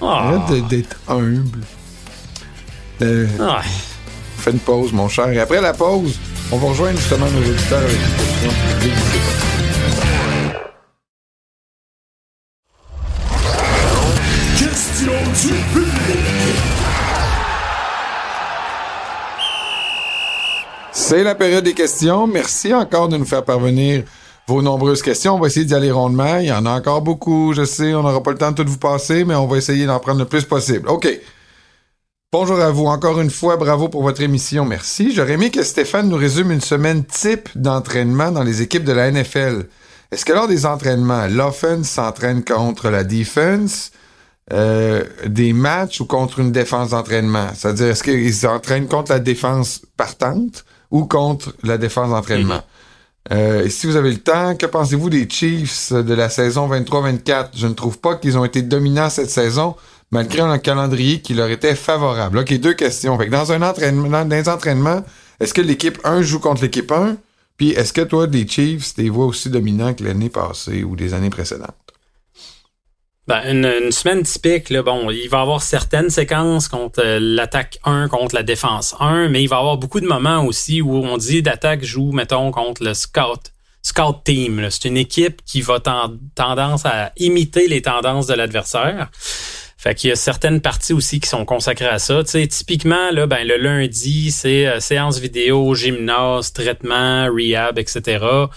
[0.02, 1.60] Arrête d'être humble.
[3.02, 3.62] Euh, ah.
[4.38, 5.30] Fais une pause, mon cher.
[5.30, 6.20] Et après la pause,
[6.54, 8.52] on va rejoindre justement nos auditeurs avec une question
[20.92, 22.28] C'est la période des questions.
[22.28, 24.04] Merci encore de nous faire parvenir
[24.48, 25.36] vos nombreuses questions.
[25.36, 26.38] On va essayer d'y aller rondement.
[26.38, 27.96] Il y en a encore beaucoup, je sais.
[27.96, 30.20] On n'aura pas le temps de tout vous passer, mais on va essayer d'en prendre
[30.20, 30.88] le plus possible.
[30.88, 31.08] OK.
[32.34, 32.88] Bonjour à vous.
[32.88, 34.66] Encore une fois, bravo pour votre émission.
[34.66, 35.14] Merci.
[35.14, 39.12] J'aurais aimé que Stéphane nous résume une semaine type d'entraînement dans les équipes de la
[39.12, 39.68] NFL.
[40.12, 43.92] Est-ce que lors des entraînements, l'offense s'entraîne contre la defense?
[44.52, 47.50] Euh, des matchs ou contre une défense d'entraînement?
[47.54, 52.64] C'est-à-dire, est-ce qu'ils s'entraînent contre la défense partante ou contre la défense d'entraînement?
[53.30, 53.38] Mhm.
[53.38, 57.50] Euh, si vous avez le temps, que pensez-vous des Chiefs de la saison 23-24?
[57.54, 59.76] Je ne trouve pas qu'ils ont été dominants cette saison,
[60.14, 62.38] malgré un calendrier qui leur était favorable.
[62.38, 63.18] OK, deux questions.
[63.18, 65.04] Dans un entraînement, dans les entraînements,
[65.40, 67.18] est-ce que l'équipe 1 joue contre l'équipe 1?
[67.58, 70.96] Puis est-ce que toi, des Chiefs, tu les vois aussi dominants que l'année passée ou
[70.96, 71.74] des années précédentes?
[73.26, 77.80] Ben, une, semaine typique, là, bon, il va y avoir certaines séquences contre euh, l'attaque
[77.84, 80.94] 1 contre la défense 1, mais il va y avoir beaucoup de moments aussi où
[80.96, 83.52] on dit d'attaque joue, mettons, contre le scout.
[83.82, 89.10] Scout team, c'est une équipe qui va tendance à imiter les tendances de l'adversaire.
[89.84, 92.24] Fait qu'il y a certaines parties aussi qui sont consacrées à ça.
[92.24, 98.48] Tu sais, typiquement, là, ben, le lundi, c'est euh, séance vidéo, gymnase, traitement, rehab, etc.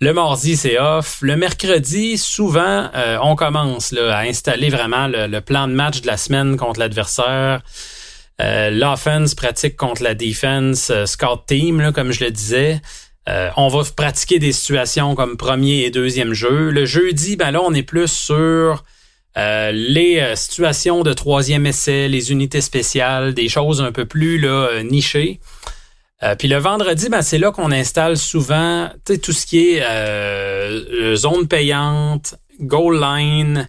[0.00, 1.18] Le mardi, c'est off.
[1.20, 6.06] Le mercredi, souvent, euh, on commence là, à installer vraiment le, plan de match de
[6.06, 7.62] la semaine contre l'adversaire.
[8.40, 12.80] Euh, L'offense pratique contre la defense, euh, scout team, là, comme je le disais.
[13.56, 16.70] On va pratiquer des situations comme premier et deuxième jeu.
[16.70, 18.84] Le jeudi, ben là, on est plus sur
[19.36, 25.40] les situations de troisième essai, les unités spéciales, des choses un peu plus là, nichées.
[26.22, 28.88] Euh, puis le vendredi, ben, c'est là qu'on installe souvent
[29.22, 33.68] tout ce qui est euh, zone payante, goal line,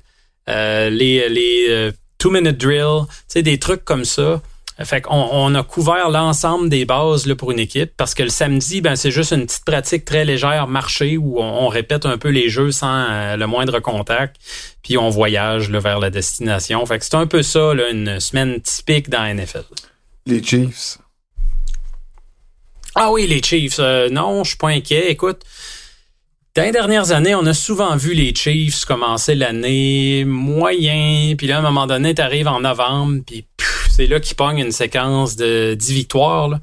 [0.49, 3.05] euh, les, les two-minute drill,
[3.35, 4.41] des trucs comme ça.
[4.79, 8.29] Fait qu'on on a couvert l'ensemble des bases là, pour une équipe parce que le
[8.29, 12.29] samedi, ben, c'est juste une petite pratique très légère, marché, où on, répète un peu
[12.29, 14.37] les jeux sans le moindre contact,
[14.81, 16.85] puis on voyage là, vers la destination.
[16.85, 19.63] Fait que c'est un peu ça, là, une semaine typique dans la NFL.
[20.25, 20.97] Les Chiefs,
[22.95, 23.79] ah oui, les Chiefs.
[23.79, 25.09] Euh, non, je suis pas inquiet.
[25.09, 25.41] Écoute,
[26.55, 31.55] Dans les dernières années, on a souvent vu les Chiefs commencer l'année moyen, puis là,
[31.55, 33.45] à un moment donné, tu arrives en novembre, puis
[33.95, 36.49] c'est là qu'ils pognent une séquence de 10 victoires.
[36.49, 36.59] Là.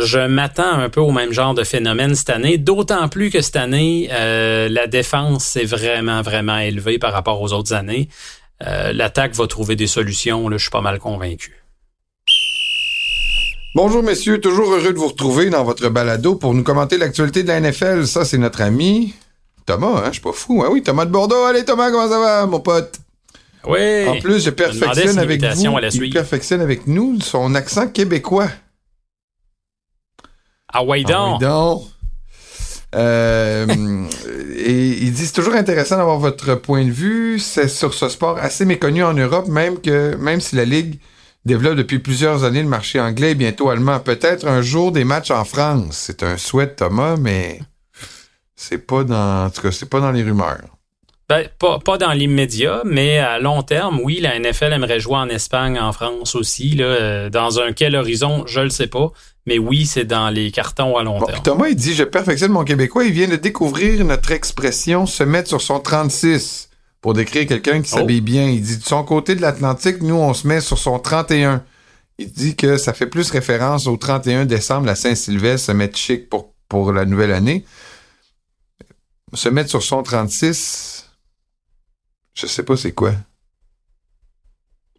[0.00, 3.56] Je m'attends un peu au même genre de phénomène cette année, d'autant plus que cette
[3.56, 8.08] année, euh, la défense est vraiment, vraiment élevée par rapport aux autres années.
[8.66, 11.54] Euh, l'attaque va trouver des solutions, là, je suis pas mal convaincu.
[13.74, 17.48] Bonjour messieurs, toujours heureux de vous retrouver dans votre balado pour nous commenter l'actualité de
[17.48, 18.06] la NFL.
[18.06, 19.14] Ça, c'est notre ami
[19.66, 20.06] Thomas, hein?
[20.06, 20.64] Je suis pas fou.
[20.66, 21.44] Ah oui, Thomas de Bordeaux.
[21.44, 22.98] Allez Thomas, comment ça va, mon pote?
[23.66, 24.06] Oui.
[24.06, 26.02] En plus, je perfectionne avec vous.
[26.02, 28.48] Il perfectionne avec nous son accent québécois.
[30.72, 31.42] Ah ouais donc.
[31.42, 31.74] Ah
[32.94, 33.66] euh,
[34.56, 37.38] et il dit c'est toujours intéressant d'avoir votre point de vue.
[37.38, 40.98] C'est sur ce sport assez méconnu en Europe, même que même si la ligue
[41.44, 44.00] développe depuis plusieurs années le marché anglais et bientôt allemand.
[44.00, 45.96] Peut-être un jour des matchs en France.
[46.06, 47.60] C'est un souhait, Thomas, mais
[48.56, 50.77] c'est pas dans en tout cas c'est pas dans les rumeurs.
[51.28, 55.28] Ben, pas, pas dans l'immédiat, mais à long terme, oui, la NFL aimerait jouer en
[55.28, 56.70] Espagne, en France aussi.
[56.70, 59.12] Là, euh, dans un quel horizon, je le sais pas.
[59.44, 61.42] Mais oui, c'est dans les cartons à long terme.
[61.42, 63.04] Thomas, il dit Je perfectionne mon québécois.
[63.04, 66.70] Il vient de découvrir notre expression se mettre sur son 36
[67.02, 68.24] pour décrire quelqu'un qui s'habille oh.
[68.24, 68.48] bien.
[68.48, 71.62] Il dit De son côté de l'Atlantique, nous, on se met sur son 31.
[72.18, 76.28] Il dit que ça fait plus référence au 31 décembre, la Saint-Sylvestre, se mettre chic
[76.30, 77.64] pour, pour la nouvelle année.
[79.34, 80.97] Se mettre sur son 36,
[82.38, 83.12] je sais pas c'est quoi.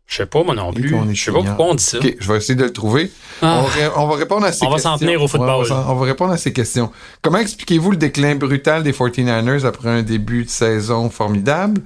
[0.05, 0.93] Je sais pas, moi non plus.
[1.13, 1.99] Je sais pas pourquoi on dit ça.
[1.99, 3.11] OK, je vais essayer de le trouver.
[3.43, 3.63] Ah.
[3.95, 4.69] On, va, répondre à ces questions.
[4.69, 5.67] On va s'en tenir au football.
[5.71, 6.91] on, va, répondre à ces questions.
[7.21, 11.81] Comment expliquez-vous le déclin brutal des 49ers après un début de saison formidable?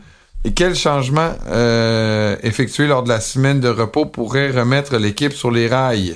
[0.46, 5.52] Et quels changements euh, effectués lors de la semaine de repos pourraient remettre l'équipe sur
[5.52, 6.16] les rails?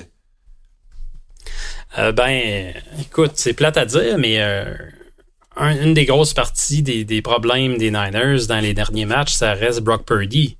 [1.98, 4.74] Euh, ben, écoute, c'est plate à dire, mais euh,
[5.58, 10.04] une des grosses parties des, problèmes des Niners dans les derniers matchs, ça reste Brock
[10.04, 10.56] Purdy.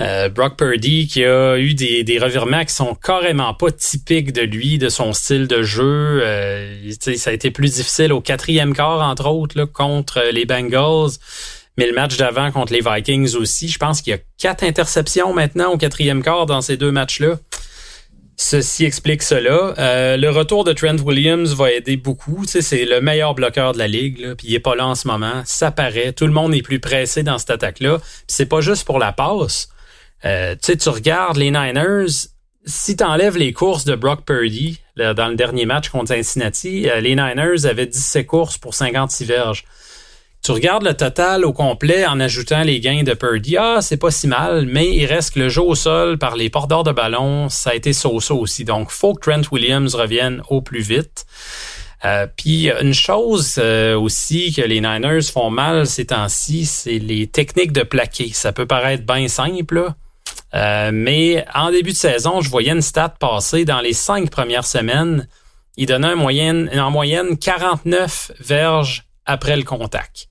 [0.00, 4.78] Euh, Brock Purdy qui a eu des, revirements qui sont carrément pas typiques de lui,
[4.78, 6.20] de son style de jeu.
[6.22, 11.10] Euh, ça a été plus difficile au quatrième quart, entre autres, contre les Bengals.
[11.76, 15.34] Mais le match d'avant contre les Vikings aussi, je pense qu'il y a quatre interceptions
[15.34, 17.38] maintenant au quatrième quart dans ces deux matchs-là.
[18.36, 19.74] Ceci explique cela.
[19.78, 22.44] Euh, le retour de Trent Williams va aider beaucoup.
[22.46, 25.42] c'est le meilleur bloqueur de la ligue, il est pas là en ce moment.
[25.44, 26.12] Ça paraît.
[26.12, 27.98] Tout le monde est plus pressé dans cette attaque-là.
[28.26, 29.68] c'est pas juste pour la passe.
[30.24, 32.28] Euh, tu regardes les Niners.
[32.66, 37.00] Si tu enlèves les courses de Brock Purdy dans le dernier match contre Cincinnati, euh,
[37.00, 39.64] les Niners avaient 17 courses pour 56 verges.
[40.44, 43.56] Tu regardes le total au complet en ajoutant les gains de Purdy.
[43.56, 46.84] Ah, c'est pas si mal, mais il reste le jeu au sol par les porteurs
[46.84, 48.62] de ballon, ça a été so-so aussi.
[48.64, 51.24] Donc, faut que Trent Williams revienne au plus vite.
[52.04, 57.26] Euh, puis une chose euh, aussi que les Niners font mal ces temps-ci, c'est les
[57.26, 58.28] techniques de plaquer.
[58.34, 59.94] Ça peut paraître bien simple,
[60.52, 64.66] euh, mais en début de saison, je voyais une stat passer dans les cinq premières
[64.66, 65.26] semaines.
[65.78, 70.28] Il donnait en moyenne, en moyenne 49 verges après le contact.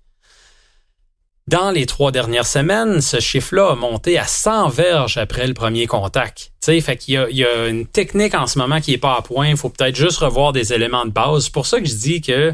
[1.48, 5.88] Dans les trois dernières semaines, ce chiffre-là a monté à 100 verges après le premier
[5.88, 6.54] contact.
[6.62, 8.98] sais, fait qu'il y a, il y a une technique en ce moment qui est
[8.98, 9.50] pas à point.
[9.50, 11.46] Il faut peut-être juste revoir des éléments de base.
[11.46, 12.54] C'est pour ça que je dis que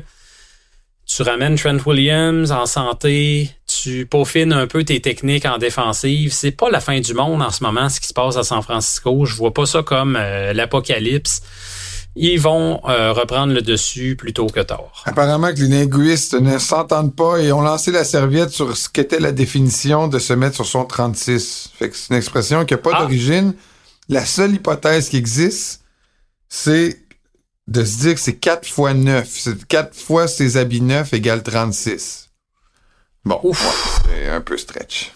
[1.05, 6.33] tu ramènes Trent Williams en santé, tu peaufines un peu tes techniques en défensive.
[6.33, 8.61] C'est pas la fin du monde en ce moment, ce qui se passe à San
[8.63, 9.25] Francisco.
[9.25, 11.41] Je vois pas ça comme euh, l'apocalypse
[12.15, 15.03] ils vont euh, reprendre le dessus plutôt que tard.
[15.05, 19.19] Apparemment que les linguistes ne s'entendent pas et ont lancé la serviette sur ce qu'était
[19.19, 21.71] la définition de se mettre sur son 36.
[21.77, 23.01] Fait que c'est une expression qui n'a pas ah.
[23.01, 23.53] d'origine.
[24.09, 25.83] La seule hypothèse qui existe,
[26.49, 26.99] c'est
[27.67, 29.27] de se dire que c'est 4 fois 9.
[29.29, 32.29] C'est 4 fois ses habits neufs égale 36.
[33.23, 33.39] Bon,
[34.05, 35.13] c'est un peu stretch.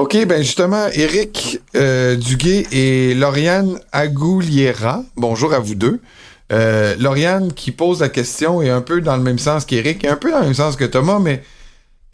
[0.00, 6.00] OK, ben justement, Eric euh, Duguay et Lauriane Agouliera, bonjour à vous deux.
[6.52, 10.08] Euh, Lauriane qui pose la question est un peu dans le même sens qu'Eric, et
[10.08, 11.42] un peu dans le même sens que Thomas, mais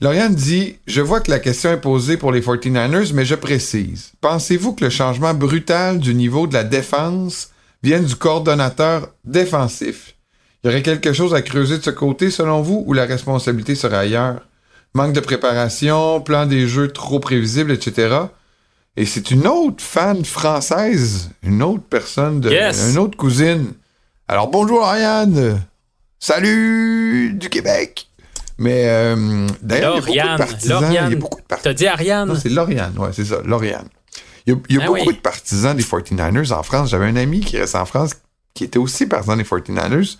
[0.00, 4.10] Lauriane dit Je vois que la question est posée pour les 49ers, mais je précise.
[4.20, 7.50] Pensez-vous que le changement brutal du niveau de la défense
[7.84, 10.16] vienne du coordonnateur défensif?
[10.64, 13.96] Y aurait quelque chose à creuser de ce côté selon vous ou la responsabilité serait
[13.96, 14.40] ailleurs?
[14.96, 18.16] Manque de préparation, plan des jeux trop prévisible, etc.
[18.96, 22.50] Et c'est une autre fan française, une autre personne, de,
[22.90, 23.74] une autre cousine.
[24.26, 25.62] Alors bonjour Ariane,
[26.18, 28.08] salut du Québec.
[28.58, 30.84] Mais euh, d'ailleurs, il y a beaucoup de partisans.
[30.88, 31.74] Il y a beaucoup de partisans.
[31.74, 32.40] T'as dit Ariane?
[32.40, 33.88] c'est Lauriane, ouais, c'est ça, Lauriane.
[34.46, 36.90] Il y a, ben beaucoup de partisans des 49ers en France.
[36.90, 38.12] J'avais un ami qui reste en France
[38.54, 40.16] qui était aussi partisan des 49ers.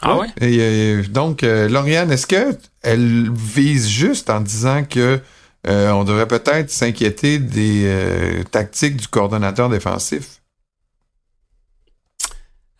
[0.00, 0.28] Ah ouais?
[0.40, 5.20] Et, donc, Lauriane, est-ce que elle vise juste en disant que
[5.64, 10.42] on devrait peut-être s'inquiéter des tactiques du coordonnateur défensif?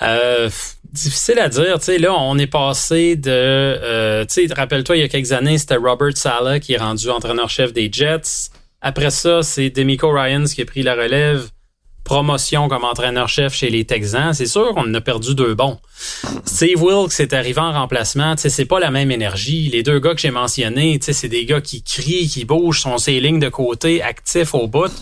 [0.02, 0.50] Euh,
[0.84, 1.78] difficile à dire.
[1.78, 3.30] Tu sais, là, on est passé de...
[3.30, 7.08] Euh, tu sais, rappelle-toi, il y a quelques années, c'était Robert Sala qui est rendu
[7.08, 8.50] entraîneur-chef des Jets.
[8.80, 11.48] Après ça, c'est Demico Ryans qui a pris la relève.
[12.05, 14.34] Promotion comme entraîneur-chef chez les Texans.
[14.34, 15.78] C'est sûr qu'on a perdu deux bons.
[16.44, 18.34] Steve Wilkes est arrivé en remplacement.
[18.36, 19.68] C'est pas la même énergie.
[19.68, 23.20] Les deux gars que j'ai mentionnés, c'est des gars qui crient, qui bougent, sont ces
[23.20, 24.92] lignes de côté, actifs au bout.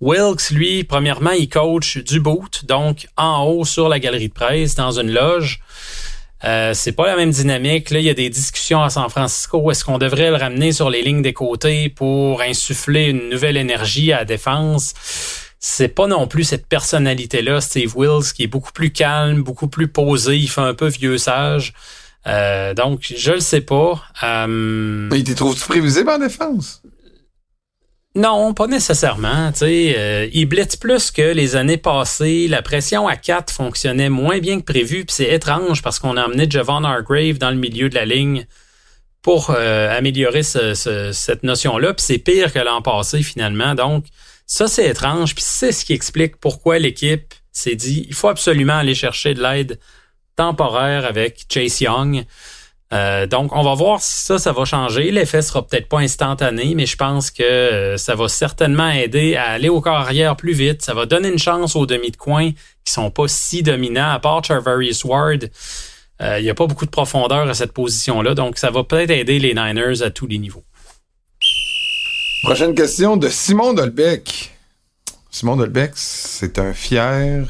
[0.00, 4.74] Wilkes, lui, premièrement, il coach du boot, donc en haut sur la galerie de presse,
[4.74, 5.60] dans une loge.
[6.44, 7.90] Euh, c'est pas la même dynamique.
[7.90, 9.70] Là, il y a des discussions à San Francisco.
[9.70, 14.12] Est-ce qu'on devrait le ramener sur les lignes des côtés pour insuffler une nouvelle énergie
[14.12, 14.92] à la défense?
[15.68, 19.88] C'est pas non plus cette personnalité-là, Steve Wills, qui est beaucoup plus calme, beaucoup plus
[19.88, 20.36] posé.
[20.36, 21.74] Il fait un peu vieux sage.
[22.28, 24.00] Euh, donc, je le sais pas.
[24.22, 26.82] Euh, Mais il trouve prévisible en défense?
[28.14, 29.50] Non, pas nécessairement.
[29.60, 32.46] Euh, il blitz plus que les années passées.
[32.46, 35.04] La pression à 4 fonctionnait moins bien que prévu.
[35.04, 38.46] Puis c'est étrange parce qu'on a amené Javon Hargrave dans le milieu de la ligne
[39.20, 41.92] pour euh, améliorer cette notion-là.
[41.92, 43.74] Puis c'est pire que l'an passé finalement.
[43.74, 44.04] Donc
[44.46, 45.34] ça, c'est étrange.
[45.34, 49.42] Puis c'est ce qui explique pourquoi l'équipe s'est dit il faut absolument aller chercher de
[49.42, 49.78] l'aide
[50.36, 52.24] temporaire avec Chase Young.
[52.92, 55.10] Euh, donc, on va voir si ça, ça va changer.
[55.10, 59.50] L'effet sera peut-être pas instantané, mais je pense que euh, ça va certainement aider à
[59.50, 60.82] aller au corps plus vite.
[60.82, 62.50] Ça va donner une chance aux demi de coin
[62.84, 65.50] qui sont pas si dominants, à part Charvarius Ward.
[66.22, 69.10] Euh, il n'y a pas beaucoup de profondeur à cette position-là, donc ça va peut-être
[69.10, 70.64] aider les Niners à tous les niveaux.
[72.46, 74.56] Prochaine question de Simon Dolbeck.
[75.32, 77.44] Simon Dolbeck, c'est un fier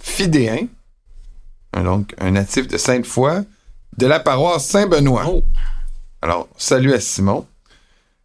[0.00, 0.68] fidéen,
[1.74, 3.42] donc un natif de Sainte-Foy,
[3.98, 5.24] de la paroisse Saint-Benoît.
[5.26, 5.42] Oh.
[6.22, 7.48] Alors, salut à Simon.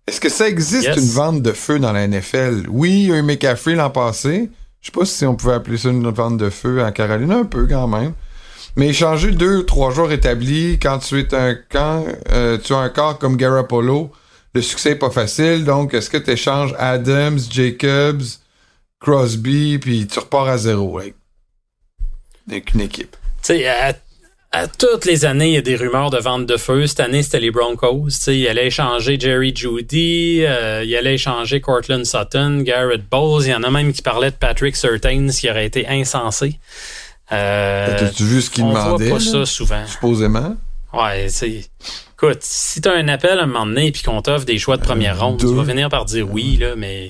[0.06, 2.68] Est-ce que ça existe une vente de feu dans la NFL?
[2.70, 4.52] Oui, il y a eu McCaffrey l'an passé.
[4.82, 7.44] Je sais pas si on pouvait appeler ça une vente de feu en Caroline, un
[7.44, 8.14] peu quand même.
[8.76, 12.90] Mais échanger deux, trois jours établis quand tu es un quand euh, tu as un
[12.90, 14.12] corps comme Garoppolo,
[14.56, 15.66] le succès est pas facile.
[15.66, 18.24] Donc, est-ce que tu échanges Adams, Jacobs,
[19.02, 20.98] Crosby, puis tu repars à zéro
[22.48, 23.18] avec une équipe?
[23.44, 23.66] Tu sais,
[24.80, 26.88] toutes les années, il y a des rumeurs de vente de feu.
[26.88, 28.10] Cette année, c'était les Broncos.
[28.12, 33.44] sais, il allait échanger Jerry Judy, euh, il allait échanger Cortland Sutton, Garrett Bowles.
[33.44, 36.58] Il y en a même qui parlaient de Patrick Surtain, ce qui aurait été insensé.
[37.34, 39.06] Euh, T'as-tu vu ce qu'il demandait?
[39.06, 39.86] On voit pas ça souvent.
[39.86, 40.56] Supposément.
[40.96, 41.70] Ouais, c'est...
[42.14, 44.82] Écoute, si t'as un appel à un moment donné et qu'on t'offre des choix de
[44.82, 47.10] première ronde, tu vas venir par dire oui, là, mais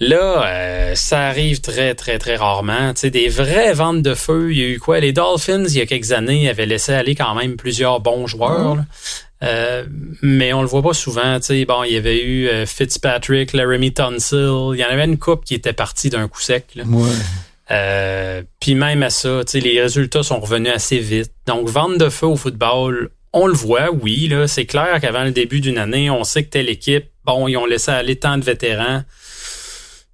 [0.00, 2.94] Là, euh, ça arrive très, très, très rarement.
[2.94, 4.98] Tu sais, des vraies ventes de feu, il y a eu quoi?
[4.98, 8.78] Les Dolphins, il y a quelques années, avaient laissé aller quand même plusieurs bons joueurs.
[9.42, 9.84] Euh,
[10.22, 11.38] mais on le voit pas souvent.
[11.40, 14.70] Tu sais, bon, il y avait eu euh, Fitzpatrick, Laramie Tunsil.
[14.72, 16.68] Il y en avait une coupe qui était partie d'un coup sec.
[16.76, 16.84] Là.
[16.84, 17.10] Ouais.
[18.60, 21.32] Puis même à ça, les résultats sont revenus assez vite.
[21.46, 24.32] Donc, vente de feu au football, on le voit, oui.
[24.46, 27.66] C'est clair qu'avant le début d'une année, on sait que telle équipe, bon, ils ont
[27.66, 29.02] laissé aller tant de vétérans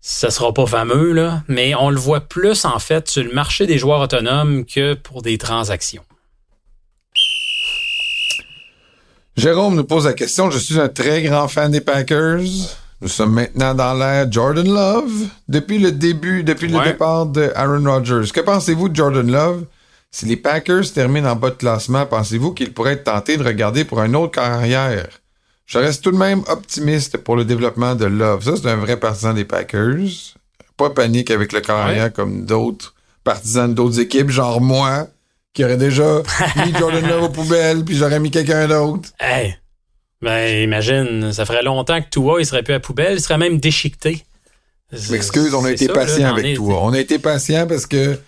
[0.09, 3.67] ça sera pas fameux, là, mais on le voit plus en fait sur le marché
[3.67, 6.05] des joueurs autonomes que pour des transactions.
[9.37, 10.49] Jérôme nous pose la question.
[10.49, 12.39] Je suis un très grand fan des Packers.
[13.03, 15.29] Nous sommes maintenant dans l'ère Jordan Love.
[15.49, 18.31] Depuis le début, depuis le départ de Aaron Rodgers.
[18.33, 19.65] Que pensez-vous de Jordan Love?
[20.11, 23.85] Si les Packers terminent en bas de classement, pensez-vous qu'il pourrait être tenté de regarder
[23.85, 25.09] pour une autre carrière?
[25.67, 28.45] Je reste tout de même optimiste pour le développement de Love.
[28.45, 30.35] Ça, c'est un vrai partisan des Packers.
[30.77, 32.95] Pas panique avec le carrière comme d'autres
[33.25, 35.09] partisans d'autres équipes, genre moi,
[35.53, 36.23] qui aurait déjà
[36.65, 39.11] mis Jordan Love aux poubelles, puis j'aurais mis quelqu'un d'autre.
[39.19, 39.57] Hey!
[40.27, 43.61] Ben, imagine, ça ferait longtemps que Tua, il serait plus à poubelle, il serait même
[43.61, 44.25] déchiqueté.
[44.91, 46.81] Je m'excuse, on a été patient avec Tua.
[46.83, 48.19] On a été patient parce que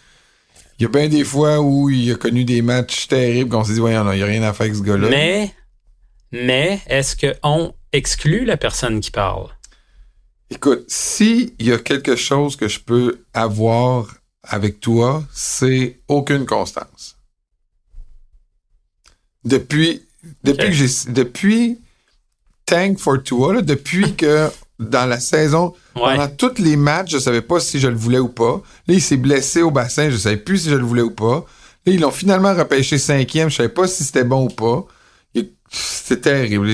[0.79, 3.73] il y a bien des fois où il a connu des matchs terribles qu'on s'est
[3.73, 5.09] dit, voyons, il n'y a rien à faire avec ce gars-là.
[5.09, 5.53] Mais
[6.31, 9.49] mais est-ce qu'on exclut la personne qui parle?
[10.51, 14.07] Écoute, s'il y a quelque chose que je peux avoir
[14.45, 17.17] avec toi, c'est aucune constance.
[19.45, 20.07] Depuis,
[20.45, 21.81] depuis que j'ai, depuis
[22.69, 27.61] Tank for Tua, depuis que dans la saison, pendant tous les matchs, je savais pas
[27.61, 28.61] si je le voulais ou pas.
[28.87, 31.47] Là, il s'est blessé au bassin, je savais plus si je le voulais ou pas.
[31.87, 34.87] Là, ils l'ont finalement repêché cinquième, je savais pas si c'était bon ou pas.
[35.71, 36.71] C'est terrible.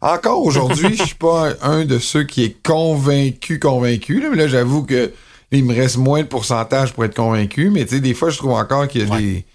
[0.00, 4.20] Encore aujourd'hui, je suis pas un, de ceux qui est convaincu, convaincu.
[4.20, 5.12] Là, mais là, j'avoue que
[5.52, 7.70] il me reste moins de pourcentage pour être convaincu.
[7.70, 9.46] Mais tu sais, des fois, je trouve encore qu'il y a des.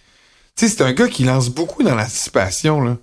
[0.55, 2.97] Tu sais, c'est un gars qui lance beaucoup dans l'anticipation, là.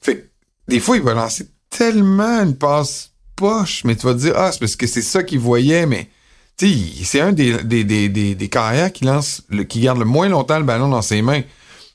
[0.00, 0.24] Fait que,
[0.68, 4.50] des fois, il va lancer tellement une passe poche, mais tu vas te dire, ah,
[4.52, 6.08] c'est parce que c'est ça qu'il voyait, mais,
[6.56, 9.98] tu sais, c'est un des, des, des, des, des carrières qui lance, le, qui garde
[9.98, 11.42] le moins longtemps le ballon dans ses mains.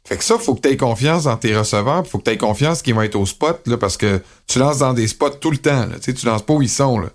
[0.06, 2.38] Fait que ça, faut que tu aies confiance dans tes receveurs, faut que tu aies
[2.38, 5.52] confiance qu'ils vont être au spot, là, parce que tu lances dans des spots tout
[5.52, 5.96] le temps, là.
[6.02, 7.10] Tu lances pas où ils sont, là.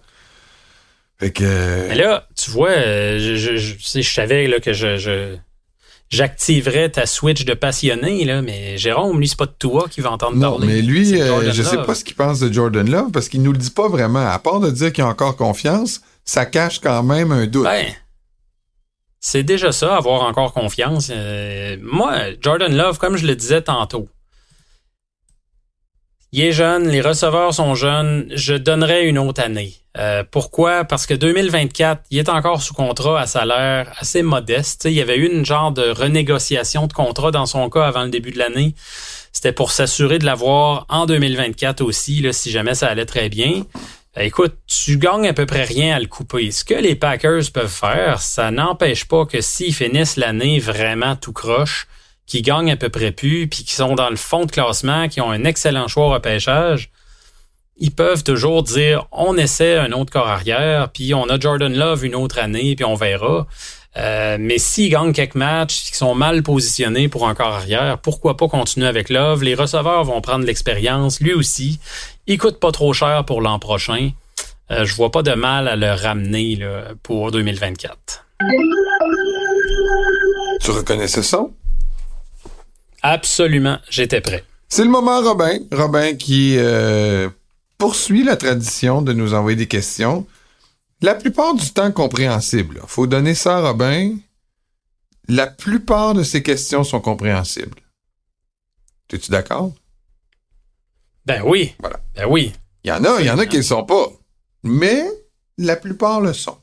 [1.18, 1.88] Fait que.
[1.88, 5.36] Mais là, tu vois, euh, je, je, je, je savais là, que je
[6.10, 10.10] j'activerais ta switch de passionné, là, mais Jérôme, lui, c'est pas de toi qui va
[10.10, 10.66] entendre non, parler.
[10.66, 13.52] mais lui, euh, je sais pas ce qu'il pense de Jordan Love parce qu'il nous
[13.52, 14.26] le dit pas vraiment.
[14.26, 17.64] À part de dire qu'il a encore confiance, ça cache quand même un doute.
[17.64, 17.86] Ben,
[19.20, 21.10] c'est déjà ça, avoir encore confiance.
[21.12, 24.08] Euh, moi, Jordan Love, comme je le disais tantôt,
[26.32, 29.74] il est jeune, les receveurs sont jeunes, je donnerais une autre année.
[29.96, 30.84] Euh, pourquoi?
[30.84, 34.84] Parce que 2024, il est encore sous contrat à salaire assez modeste.
[34.84, 38.10] il y avait eu une genre de renégociation de contrat dans son cas avant le
[38.10, 38.74] début de l'année.
[39.32, 43.64] C'était pour s'assurer de l'avoir en 2024 aussi, si jamais ça allait très bien.
[44.14, 46.50] Ben, écoute, tu gagnes à peu près rien à le couper.
[46.50, 51.32] Ce que les Packers peuvent faire, ça n'empêche pas que s'ils finissent l'année vraiment tout
[51.32, 51.86] croche,
[52.28, 55.20] qui gagnent à peu près plus, puis qui sont dans le fond de classement, qui
[55.20, 56.90] ont un excellent choix au repêchage,
[57.78, 62.04] ils peuvent toujours dire on essaie un autre corps arrière, puis on a Jordan Love
[62.04, 63.46] une autre année, puis on verra.
[63.96, 68.36] Euh, mais s'ils gagnent quelques matchs, qui sont mal positionnés pour un corps arrière, pourquoi
[68.36, 69.42] pas continuer avec Love?
[69.42, 71.80] Les receveurs vont prendre l'expérience, lui aussi.
[72.26, 74.10] Il coûte pas trop cher pour l'an prochain.
[74.70, 78.26] Euh, je vois pas de mal à le ramener là, pour 2024.
[80.60, 81.52] Tu reconnais ce son?
[83.02, 84.44] Absolument, j'étais prêt.
[84.68, 85.58] C'est le moment, Robin.
[85.72, 87.28] Robin qui euh,
[87.78, 90.26] poursuit la tradition de nous envoyer des questions.
[91.00, 92.80] La plupart du temps compréhensibles.
[92.86, 94.16] Faut donner ça à Robin.
[95.28, 97.78] La plupart de ces questions sont compréhensibles.
[99.12, 99.72] Es-tu d'accord?
[101.24, 101.74] Ben oui.
[101.78, 102.00] Voilà.
[102.14, 102.52] Ben oui.
[102.84, 104.08] Il y en a, il y en a qui ne sont pas.
[104.62, 105.04] Mais
[105.56, 106.58] la plupart le sont.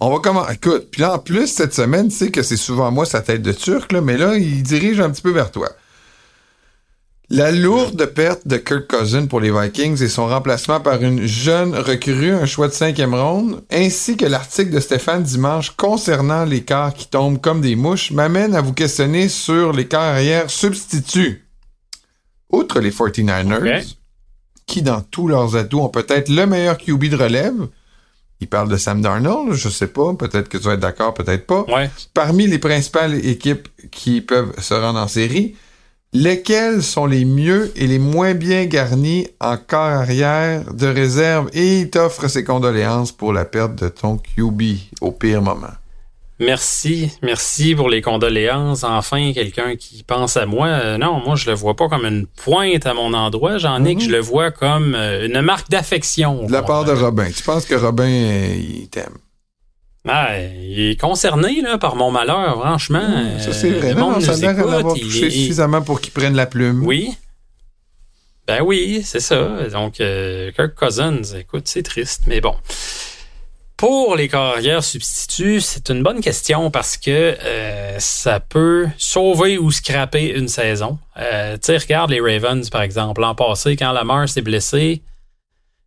[0.00, 2.90] On va comment Écoute, puis là, en plus, cette semaine, tu sais que c'est souvent
[2.92, 5.68] moi sa tête de turc, là, mais là, il dirige un petit peu vers toi.
[7.30, 11.74] La lourde perte de Kirk Cousin pour les Vikings et son remplacement par une jeune
[11.74, 16.94] recrue, un choix de cinquième ronde, ainsi que l'article de Stéphane Dimanche concernant les quarts
[16.94, 21.44] qui tombent comme des mouches, m'amène à vous questionner sur les arrière substituts.
[22.50, 23.86] Outre les 49ers, Okay.
[24.66, 27.68] qui dans tous leurs atouts ont peut-être le meilleur QB de relève,
[28.40, 31.46] il parle de Sam Darnold, je sais pas, peut-être que tu vas être d'accord, peut-être
[31.46, 31.64] pas.
[31.68, 31.90] Ouais.
[32.14, 35.56] Parmi les principales équipes qui peuvent se rendre en série,
[36.12, 41.50] lesquelles sont les mieux et les moins bien garnis en corps arrière de réserve?
[41.52, 44.62] Et il t'offre ses condoléances pour la perte de ton QB
[45.00, 45.66] au pire moment.
[46.40, 48.84] Merci, merci pour les condoléances.
[48.84, 50.68] Enfin, quelqu'un qui pense à moi.
[50.68, 53.58] Euh, non, moi, je le vois pas comme une pointe à mon endroit.
[53.58, 56.44] J'en ai que je le vois comme euh, une marque d'affection.
[56.46, 57.28] De la part de Robin.
[57.34, 59.16] Tu penses que Robin, il t'aime?
[60.06, 63.02] Ah, il est concerné là, par mon malheur, franchement.
[63.02, 63.88] Mmh, ça, c'est Euh, vrai.
[63.94, 66.86] le Non, monde ça a l'air touché il- suffisamment pour qu'il prenne la plume.
[66.86, 67.14] Oui.
[68.46, 69.68] Ben oui, c'est ça.
[69.72, 72.54] Donc, euh, Kirk Cousins, écoute, c'est triste, mais bon.
[73.78, 79.70] Pour les carrières substituts, c'est une bonne question parce que euh, ça peut sauver ou
[79.70, 80.98] scraper une saison.
[81.16, 83.20] Euh, tu regarde les Ravens, par exemple.
[83.20, 85.00] L'an passé, quand Lamar s'est blessé,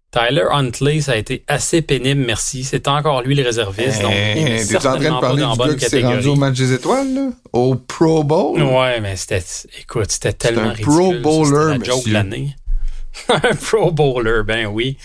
[0.09, 2.63] Tyler Huntley, ça a été assez pénible, merci.
[2.63, 4.01] C'est encore lui le réserviste.
[4.01, 6.35] donc, il est Eh, T'es en train de parler du gars qui s'est rendu au
[6.35, 7.29] match des étoiles, là?
[7.51, 8.61] Au Pro Bowl?
[8.63, 9.43] Ouais, mais c'était,
[9.81, 10.93] écoute, c'était tellement un ridicule.
[10.93, 12.55] Pro ça, Bowler, la joke de l'année.
[13.27, 14.97] un Pro Bowler, ben oui.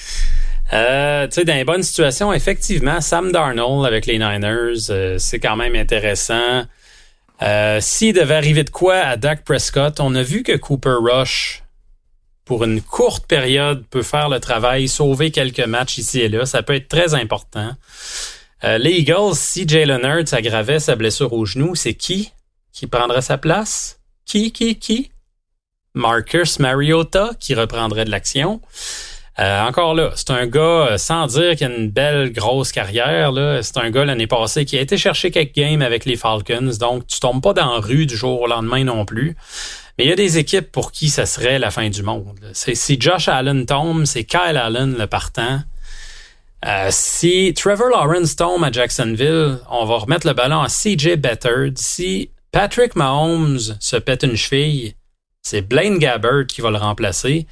[0.72, 5.38] Euh, tu sais, dans les bonnes situations, effectivement, Sam Darnold avec les Niners, euh, c'est
[5.38, 6.64] quand même intéressant.
[7.42, 11.62] Euh, S'il devait arriver de quoi à Dak Prescott, on a vu que Cooper Rush,
[12.44, 16.46] pour une courte période, peut faire le travail, sauver quelques matchs ici et là.
[16.46, 17.72] Ça peut être très important.
[18.64, 22.32] Euh, les Eagles, si Jalen Hurts aggravait sa blessure au genou, c'est qui
[22.76, 24.00] qui prendrait sa place?
[24.26, 25.10] Qui, qui, qui?
[25.94, 28.60] Marcus Mariota qui reprendrait de l'action.
[29.38, 33.32] Euh, encore là, c'est un gars, euh, sans dire qu'il a une belle grosse carrière,
[33.32, 36.70] là, c'est un gars l'année passée qui a été chercher quelques games avec les Falcons,
[36.80, 39.36] donc tu tombes pas dans la rue du jour au lendemain non plus.
[39.98, 42.38] Mais il y a des équipes pour qui ça serait la fin du monde.
[42.52, 45.60] C'est si Josh Allen tombe, c'est Kyle Allen le partant.
[46.66, 51.72] Euh, si Trevor Lawrence tombe à Jacksonville, on va remettre le ballon à CJ Bettard.
[51.76, 54.94] Si Patrick Mahomes se pète une cheville,
[55.42, 57.46] c'est Blaine Gabbert qui va le remplacer.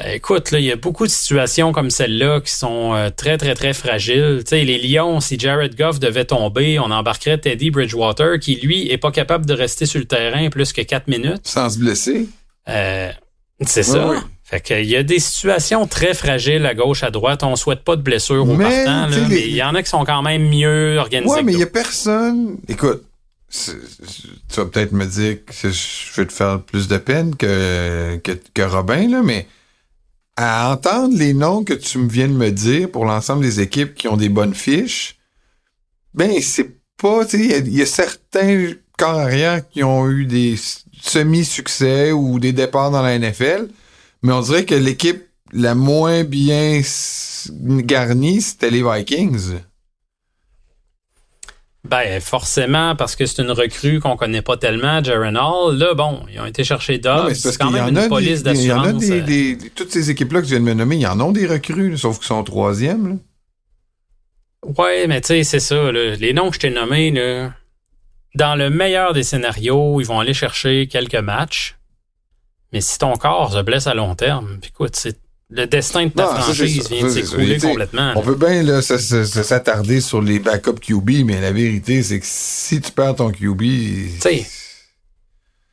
[0.00, 3.36] Euh, écoute, là, il y a beaucoup de situations comme celle-là qui sont euh, très,
[3.36, 4.40] très, très fragiles.
[4.42, 8.90] Tu sais, les Lions, si Jared Goff devait tomber, on embarquerait Teddy Bridgewater, qui, lui,
[8.90, 11.42] est pas capable de rester sur le terrain plus que quatre minutes.
[11.44, 12.26] Sans se blesser.
[12.70, 13.10] Euh,
[13.60, 14.14] c'est ça.
[14.44, 17.42] Fait qu'il y a des situations très fragiles à gauche, à droite.
[17.42, 20.04] On souhaite pas de blessures au partant, là, mais il y en a qui sont
[20.04, 21.34] quand même mieux organisés.
[21.34, 22.58] Ouais, mais il y a personne.
[22.68, 23.04] Écoute,
[23.50, 23.70] tu
[24.56, 28.62] vas peut-être me dire que je vais te faire plus de peine que, que, que
[28.62, 29.46] Robin, là, mais
[30.36, 34.08] à entendre les noms que tu viens de me dire pour l'ensemble des équipes qui
[34.08, 35.18] ont des bonnes fiches,
[36.14, 40.56] ben c'est pas, tu il y, a certains carrières qui ont eu des
[41.00, 43.68] semi-succès ou des départs dans la NFL,
[44.22, 46.80] mais on dirait que l'équipe la moins bien
[47.60, 49.58] garnie, c'était les Vikings.
[51.84, 55.76] Ben, forcément, parce que c'est une recrue qu'on connaît pas tellement, Jaron Hall.
[55.78, 57.34] Là, bon, ils ont été chercher Dobbs.
[57.34, 59.02] C'est quand même une police d'assurance.
[59.02, 61.06] Il y en a des, toutes ces équipes-là que tu viens de me nommer, ils
[61.06, 63.18] en ont des recrues, sauf qu'ils sont troisième.
[64.78, 65.90] Ouais, mais tu sais, c'est ça.
[65.90, 67.52] Les noms que je t'ai nommés, là,
[68.36, 71.76] dans le meilleur des scénarios, ils vont aller chercher quelques matchs.
[72.72, 75.18] Mais si ton corps se blesse à long terme, écoute, c'est
[75.52, 78.12] le destin de ta franchise vient de s'écrouler complètement.
[78.16, 82.90] On peut bien s'attarder sur les backups QB, mais la vérité, c'est que si tu
[82.90, 83.62] perds ton QB.
[84.20, 84.46] sais,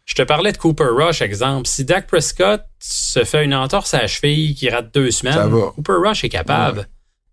[0.06, 1.68] je te parlais de Cooper Rush, exemple.
[1.68, 5.94] Si Dak Prescott se fait une entorse à la cheville qui rate deux semaines, Cooper
[6.04, 6.88] Rush est capable.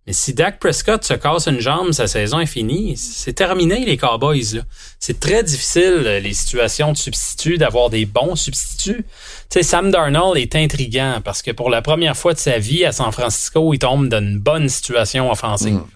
[0.07, 2.97] Mais si Dak Prescott se casse une jambe, sa saison est finie.
[2.97, 4.63] C'est terminé, les Cowboys.
[5.01, 9.05] C'est très difficile, les situations de substituts, d'avoir des bons substituts.
[9.05, 9.05] Tu
[9.51, 12.93] sais, Sam Darnold est intriguant parce que pour la première fois de sa vie à
[12.93, 15.75] San Francisco, il tombe dans une bonne situation offensive.
[15.75, 15.87] Mm.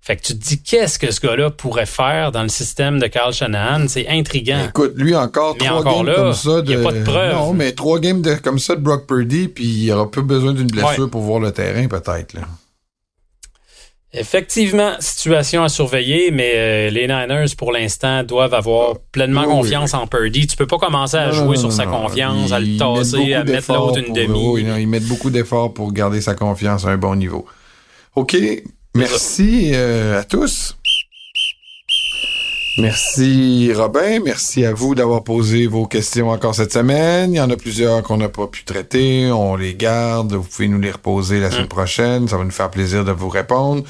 [0.00, 3.06] Fait que tu te dis, qu'est-ce que ce gars-là pourrait faire dans le système de
[3.08, 3.88] Carl Shanahan?
[3.88, 4.66] C'est intriguant.
[4.68, 6.62] Écoute, lui, encore trois games comme ça.
[6.62, 6.70] De...
[6.70, 7.34] Il n'y a pas de preuve.
[7.34, 10.52] Non, mais trois games de, comme ça de Brock Purdy, puis il aura peu besoin
[10.52, 12.36] d'une blessure pour voir le terrain, peut-être.
[14.14, 20.06] Effectivement, situation à surveiller, mais euh, les Niners, pour l'instant, doivent avoir pleinement confiance en
[20.06, 20.46] Purdy.
[20.46, 23.98] Tu peux pas commencer à jouer sur sa confiance, à le tasser, à mettre l'autre
[23.98, 24.62] une demi.
[24.80, 27.44] ils mettent beaucoup d'efforts pour garder sa confiance à un bon niveau.
[28.16, 28.36] OK.
[28.94, 30.77] Merci euh, à tous.
[32.78, 37.32] Merci Robin, merci à vous d'avoir posé vos questions encore cette semaine.
[37.34, 40.68] Il y en a plusieurs qu'on n'a pas pu traiter, on les garde, vous pouvez
[40.68, 41.68] nous les reposer la semaine mm.
[41.68, 43.82] prochaine, ça va nous faire plaisir de vous répondre.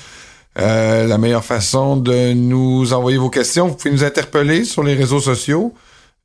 [0.58, 4.94] Euh, la meilleure façon de nous envoyer vos questions, vous pouvez nous interpeller sur les
[4.94, 5.74] réseaux sociaux,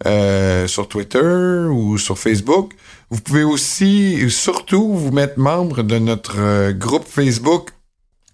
[0.06, 2.72] euh, sur Twitter ou sur Facebook.
[3.10, 7.72] Vous pouvez aussi, surtout, vous mettre membre de notre euh, groupe Facebook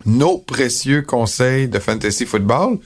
[0.06, 2.78] Nos précieux conseils de fantasy football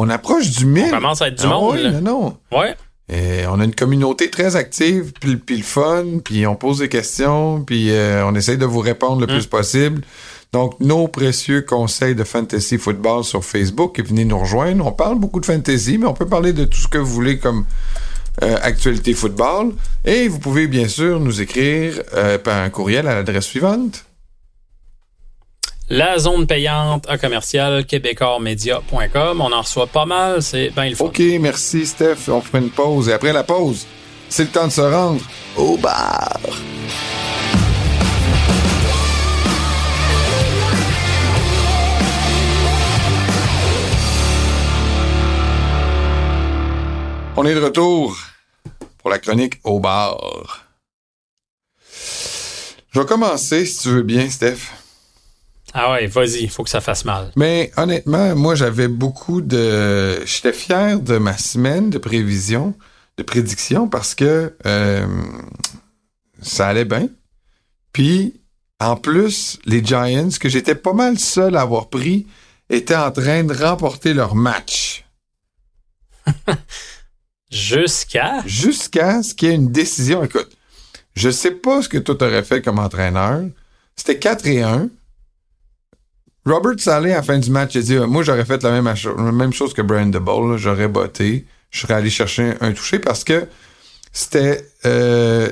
[0.00, 0.86] on approche du 1000.
[0.86, 1.76] On commence à être du ah monde.
[1.76, 2.36] Oui, non, non.
[2.58, 2.74] Ouais.
[3.12, 7.62] Et on a une communauté très active, puis, le fun, puis on pose des questions,
[7.64, 9.30] puis euh, on essaye de vous répondre le mm.
[9.30, 10.02] plus possible.
[10.52, 14.86] Donc, nos précieux conseils de fantasy football sur Facebook, et venez nous rejoindre.
[14.86, 17.38] On parle beaucoup de fantasy, mais on peut parler de tout ce que vous voulez
[17.38, 17.64] comme
[18.42, 19.72] euh, actualité football.
[20.04, 24.04] Et vous pouvez bien sûr nous écrire euh, par un courriel à l'adresse suivante
[25.90, 29.40] la zone payante à commercial québécoismedia.com.
[29.40, 31.06] On en reçoit pas mal, c'est bien le fun.
[31.06, 32.28] OK, merci Steph.
[32.28, 33.86] On fait une pause et après la pause,
[34.28, 35.20] c'est le temps de se rendre
[35.56, 36.38] au bar.
[47.36, 48.16] On est de retour
[48.98, 50.66] pour la chronique au bar.
[52.92, 54.79] Je vais commencer, si tu veux bien, Steph.
[55.72, 57.30] Ah ouais, vas-y, il faut que ça fasse mal.
[57.36, 60.24] Mais honnêtement, moi, j'avais beaucoup de...
[60.26, 62.74] J'étais fier de ma semaine de prévision,
[63.16, 65.06] de prédiction, parce que euh,
[66.42, 67.08] ça allait bien.
[67.92, 68.40] Puis,
[68.80, 72.26] en plus, les Giants, que j'étais pas mal seul à avoir pris,
[72.68, 75.04] étaient en train de remporter leur match.
[77.50, 78.42] Jusqu'à?
[78.46, 80.22] Jusqu'à ce qu'il y ait une décision.
[80.24, 80.50] Écoute,
[81.14, 83.42] je sais pas ce que toi t'aurais fait comme entraîneur.
[83.96, 84.88] C'était 4 et 1.
[86.50, 88.92] Robert Saleh, à la fin du match, a dit Moi, j'aurais fait la même,
[89.32, 90.56] même chose que Brian DeBall.
[90.56, 91.46] J'aurais botté.
[91.70, 93.46] Je serais allé chercher un, touché parce que
[94.12, 94.86] c'était 13-10.
[94.86, 95.48] Euh,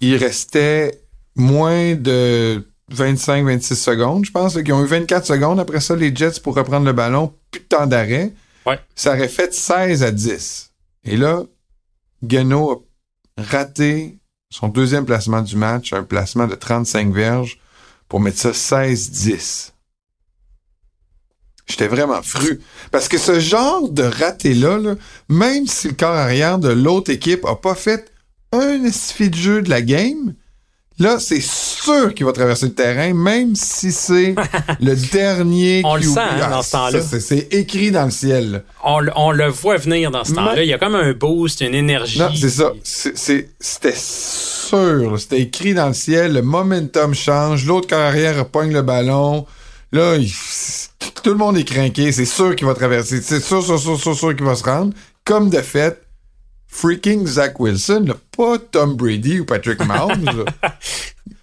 [0.00, 1.02] Il restait
[1.34, 4.54] moins de 25-26 secondes, je pense.
[4.54, 7.34] Ils ont eu 24 secondes après ça, les Jets, pour reprendre le ballon.
[7.50, 8.32] Plus de temps d'arrêt.
[8.94, 10.72] Ça aurait fait 16 à 10.
[11.04, 11.42] Et là,
[12.22, 12.84] Gano
[13.36, 14.18] a raté
[14.50, 17.58] son deuxième placement du match, un placement de 35 verges
[18.08, 18.50] pour mettre ça
[18.84, 19.72] 16-10.
[21.66, 22.60] J'étais vraiment fru.
[22.90, 24.94] Parce que ce genre de raté-là,
[25.28, 28.10] même si le corps arrière de l'autre équipe a pas fait
[28.52, 30.34] un estifi de jeu de la game,
[30.98, 34.34] là, c'est sûr qu'il va traverser le terrain, même si c'est
[34.80, 37.00] le dernier On le sent, hein, Ah, dans ce temps-là.
[37.00, 38.50] ça, C'est c'est écrit dans le ciel.
[38.50, 38.58] là.
[38.84, 40.62] On, le- on le voit venir dans ce temps-là.
[40.62, 42.18] Il y a comme un boost, une énergie.
[42.18, 42.72] Non, c'est ça.
[42.82, 45.10] C'est- c'est- C'était sûr.
[45.12, 45.18] là.
[45.18, 46.32] C'était écrit dans le ciel.
[46.34, 47.64] Le momentum change.
[47.66, 49.46] L'autre carrière pogne le ballon.
[49.92, 50.30] Là, il-
[51.22, 52.12] tout le monde est craqué.
[52.12, 53.20] C'est sûr qu'il va traverser.
[53.22, 54.92] C'est sûr, sûr, sûr, sûr, sûr qu'il va se rendre.
[55.24, 56.00] Comme de fait,
[56.68, 60.44] freaking Zach Wilson, pas Tom Brady ou Patrick Mahomes.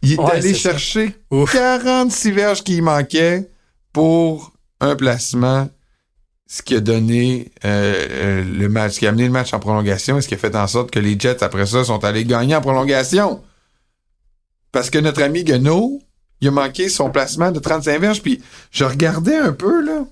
[0.01, 1.51] Il est Ouais, allé chercher Ouf.
[1.51, 3.49] 46 verges qu'il manquait
[3.91, 5.67] pour un placement
[6.47, 9.59] ce qui a donné euh, euh, le match, ce qui a amené le match en
[9.59, 12.23] prolongation et ce qui a fait en sorte que les Jets, après ça, sont allés
[12.23, 13.41] gagner en prolongation.
[14.71, 16.01] Parce que notre ami Guenot,
[16.41, 20.05] il a manqué son placement de 35 verges, puis je regardais un peu, là.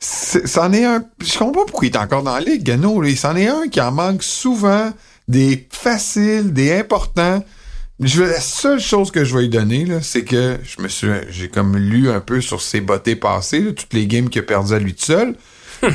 [0.00, 1.04] C'en est un.
[1.20, 2.68] Je comprends pas pourquoi il est encore dans la ligue.
[3.04, 4.92] Il s'en est un qui en manque souvent,
[5.26, 7.44] des faciles, des importants.
[8.00, 11.08] Je, la seule chose que je vais lui donner, là, c'est que je me suis,
[11.30, 14.44] j'ai comme lu un peu sur ses bottées passées, là, toutes les games qu'il a
[14.44, 15.34] perdues à lui tout seul.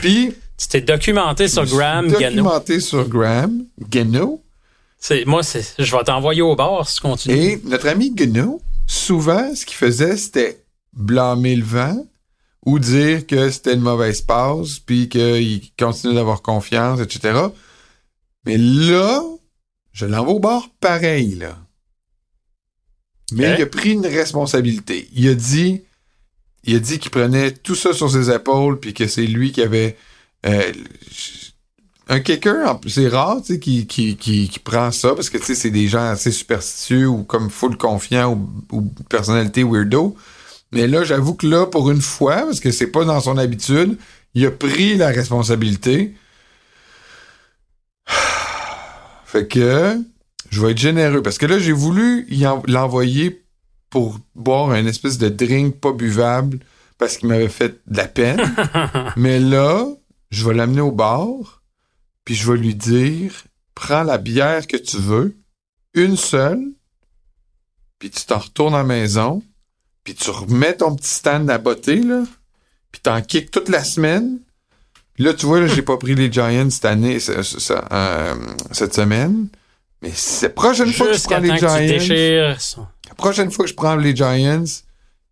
[0.02, 2.20] Puis, Tu t'es documenté sur Graham Gano.
[2.44, 4.44] documenté sur Graham, Gano,
[5.00, 7.36] C'est, moi, c'est, je vais t'envoyer au bord si tu continues.
[7.36, 10.62] et notre ami Gano, souvent, ce qu'il faisait, c'était
[10.92, 12.06] blâmer le vent
[12.66, 17.40] ou dire que c'était une mauvaise passe, puis qu'il continue d'avoir confiance, etc.
[18.46, 19.22] Mais là,
[19.92, 21.58] je l'envoie au bord pareil, là.
[23.34, 23.60] Mais Ok.
[23.60, 25.08] il a pris une responsabilité.
[25.14, 25.82] Il a dit,
[26.64, 29.62] il a dit qu'il prenait tout ça sur ses épaules, puis que c'est lui qui
[29.62, 29.98] avait
[30.46, 30.72] euh,
[32.08, 32.80] un kicker.
[32.88, 35.72] C'est rare, tu sais, qui, qui, qui, qui prend ça parce que tu sais, c'est
[35.72, 40.16] des gens assez superstitieux ou comme full confiants ou, ou personnalité weirdo.
[40.74, 43.98] Mais là, j'avoue que là, pour une fois, parce que c'est pas dans son habitude,
[44.34, 46.16] il a pris la responsabilité.
[49.26, 49.98] Fait que
[50.50, 52.28] je vais être généreux parce que là, j'ai voulu
[52.68, 53.46] l'envoyer
[53.90, 56.60] pour boire un espèce de drink pas buvable
[56.98, 58.42] parce qu'il m'avait fait de la peine.
[59.16, 59.86] Mais là,
[60.32, 61.64] je vais l'amener au bar,
[62.26, 63.34] puis je vais lui dire
[63.76, 65.38] prends la bière que tu veux,
[65.94, 66.64] une seule,
[68.00, 69.44] puis tu t'en retournes à la maison,
[70.04, 72.24] puis tu remets ton petit stand à botter, là,
[72.92, 74.40] puis t'en kicks toute la semaine.
[75.20, 78.36] Là, tu vois, là, j'ai pas pris les Giants cette année, ce- ce- ce- euh,
[78.72, 79.48] cette semaine.
[80.02, 81.70] Mais c'est la prochaine fois que je prends les Giants,
[83.10, 84.64] la prochaine fois que je prends les Giants,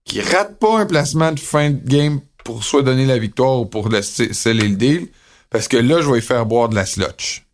[0.05, 3.65] qui ratent pas un placement de fin de game pour soit donner la victoire ou
[3.65, 5.07] pour le sc- sceller le deal,
[5.49, 7.45] parce que là, je vais y faire boire de la slotch.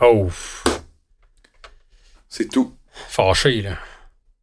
[0.00, 0.28] Oh,
[2.28, 2.74] C'est tout.
[3.08, 3.78] fâché, là.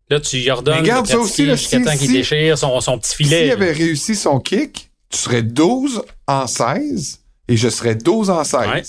[0.09, 2.79] Là, tu y ordonnes regarde de ça aussi, jusqu'à si- temps qu'il si- déchire son,
[2.81, 3.51] son petit S'il filet.
[3.51, 8.67] avait réussi son kick, tu serais 12 en 16 et je serais 12 en 16.
[8.69, 8.83] Ouais.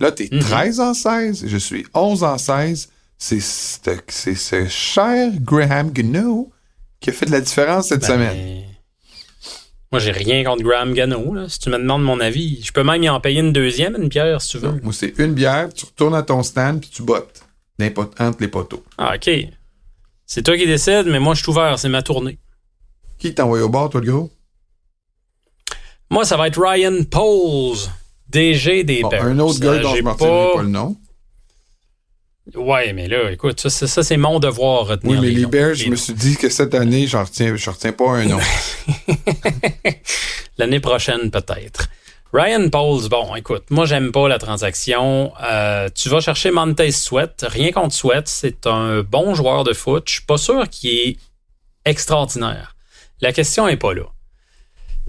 [0.00, 0.40] Là, t'es Mhm.
[0.40, 2.88] 13 en 16, je suis 11 en 16.
[3.16, 6.50] C'est ce- cher Graham Gano
[6.98, 8.64] qui a fait de la différence cette Ben, semaine.
[9.92, 11.34] Moi, j'ai rien contre Graham Gano.
[11.34, 11.48] Là.
[11.48, 14.08] Si tu me demandes mon avis, je peux même y en payer une deuxième, une
[14.08, 14.68] bière, si tu veux.
[14.68, 17.42] Non, moi, c'est une bière, tu retournes à ton stand puis tu bottes
[17.78, 18.82] n'importe- entre les poteaux.
[18.98, 19.30] Ah, OK.
[20.34, 21.78] C'est toi qui décides, mais moi, je suis ouvert.
[21.78, 22.38] C'est ma tournée.
[23.18, 24.30] Qui t'a envoyé au bar, toi, le gros?
[26.08, 27.76] Moi, ça va être Ryan Poles,
[28.30, 29.26] DG des Bon, Bears.
[29.26, 30.96] un autre gars Euh, dont je ne retiendrai pas le nom.
[32.54, 35.48] Ouais, mais là, écoute, ça, c'est- ça, c'est mon devoir retenir Oui, mais les noms.
[35.50, 38.24] Bears, je Les me suis dit que cette année, j'en retiens, je retiens pas un
[38.24, 38.40] nom.
[40.56, 41.90] L'année prochaine, peut-être.
[42.32, 45.32] Ryan Poles, bon, écoute, moi, j'aime pas la transaction.
[45.42, 47.44] Euh, tu vas chercher Montez Sweat.
[47.46, 48.26] Rien contre Sweat.
[48.26, 50.04] C'est un bon joueur de foot.
[50.06, 51.16] Je suis pas sûr qu'il est
[51.84, 52.74] extraordinaire.
[53.20, 54.04] La question est pas là.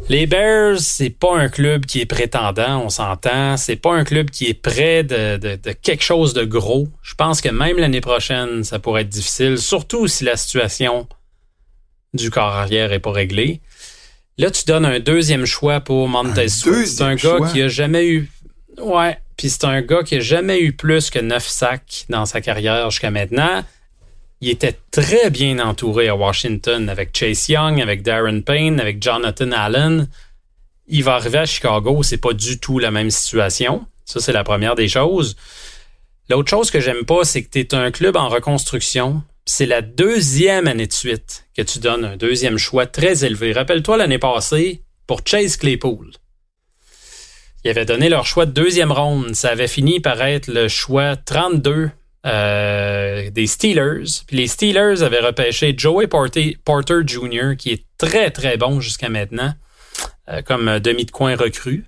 [0.10, 3.56] Les Bears, c'est pas un club qui est prétendant, on s'entend.
[3.58, 6.88] C'est pas un club qui est près de, de- de quelque chose de gros.
[7.04, 11.08] Je pense que même l'année prochaine, ça pourrait être difficile, surtout si la situation
[12.14, 13.62] du corps arrière est pas réglée.
[14.38, 16.88] Là, tu donnes un deuxième choix pour Montez Sweat.
[16.88, 17.50] C'est un gars choix?
[17.50, 18.32] qui a jamais eu.
[18.80, 19.18] Ouais.
[19.38, 22.90] Puis c'est un gars qui a jamais eu plus que neuf sacs dans sa carrière
[22.90, 23.64] jusqu'à maintenant.
[24.42, 29.52] Il était très bien entouré à Washington avec Chase Young, avec Darren Payne, avec Jonathan
[29.52, 30.08] Allen.
[30.88, 33.86] Il va arriver à Chicago, c'est pas du tout la même situation.
[34.04, 35.38] Ça, c'est la première des choses.
[36.30, 39.24] L'autre chose que j'aime pas, c'est que tu es un club en reconstruction.
[39.46, 43.52] C'est la deuxième année de suite que tu donnes un deuxième choix très élevé.
[43.52, 46.12] Rappelle-toi l'année passée, pour Chase Claypool.
[47.64, 49.36] Ils avaient donné leur choix de deuxième ronde.
[49.36, 51.92] Ça avait fini par être le choix 32
[52.26, 54.24] euh, des Steelers.
[54.28, 59.54] Puis les Steelers avaient repêché Joey Porter, Jr., qui est très, très bon jusqu'à maintenant,
[60.30, 61.86] euh, comme euh, demi de coin recru.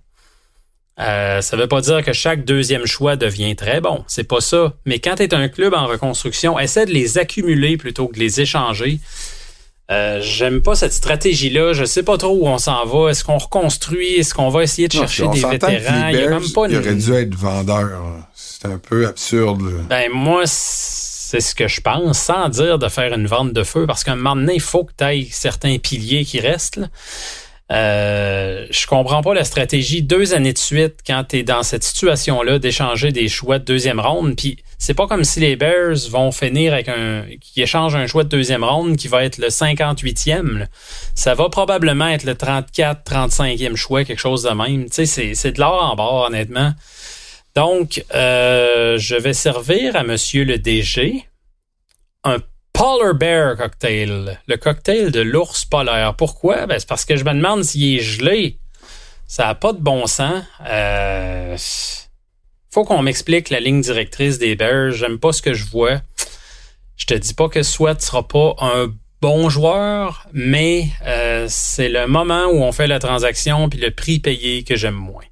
[1.00, 4.04] Euh, ça veut pas dire que chaque deuxième choix devient très bon.
[4.08, 4.74] C'est pas ça.
[4.86, 8.20] Mais quand tu es un club en reconstruction, essaie de les accumuler plutôt que de
[8.20, 9.00] les échanger.
[9.92, 11.74] Euh, J'aime pas cette stratégie-là.
[11.74, 13.10] Je sais pas trop où on s'en va.
[13.10, 14.16] Est-ce qu'on reconstruit?
[14.16, 16.08] Est-ce qu'on va essayer de chercher des vétérans?
[16.08, 18.02] Il, y a même pas il aurait dû être vendeur.
[18.34, 19.64] C'est un peu absurde.
[19.90, 23.86] Ben moi, c'est ce que je pense, sans dire de faire une vente de feu,
[23.86, 26.78] parce qu'à un moment donné, il faut que tu ailles certains piliers qui restent.
[26.78, 26.88] Là.
[27.72, 31.84] Euh, je comprends pas la stratégie deux années de suite quand tu es dans cette
[31.84, 34.36] situation-là d'échanger des choix de deuxième ronde.
[34.36, 38.24] Puis c'est pas comme si les Bears vont finir avec un qui échange un choix
[38.24, 40.68] de deuxième ronde qui va être le 58e.
[41.16, 44.88] Ça va probablement être le 34, 35e choix, quelque chose de même.
[44.90, 46.74] Tu sais, c'est de l'or en bord, honnêtement.
[47.56, 51.26] Donc, euh, je vais servir à Monsieur le DG
[52.76, 56.14] Polar Bear cocktail, le cocktail de l'ours polaire.
[56.14, 56.68] Pourquoi?
[56.68, 58.60] Ben, c'est parce que je me demande s'il est gelé.
[59.28, 60.44] Ça n'a pas de bon sens.
[60.68, 61.56] Euh,
[62.70, 64.92] faut qu'on m'explique la ligne directrice des Bears.
[64.92, 66.02] J'aime pas ce que je vois.
[66.98, 68.88] Je te dis pas que soit tu seras pas un
[69.22, 74.20] bon joueur, mais euh, c'est le moment où on fait la transaction puis le prix
[74.20, 75.24] payé que j'aime moins.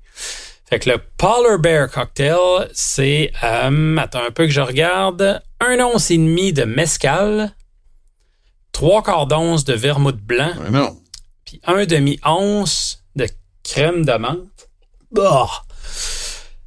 [0.69, 5.79] Fait que le Polar Bear Cocktail, c'est, euh, attends un peu que je regarde, un
[5.79, 7.53] once et demi de mescal,
[8.71, 10.97] trois quarts d'once de vermouth blanc, non.
[11.45, 13.27] puis un demi-once de
[13.63, 14.69] crème de menthe.
[15.11, 15.49] Bah!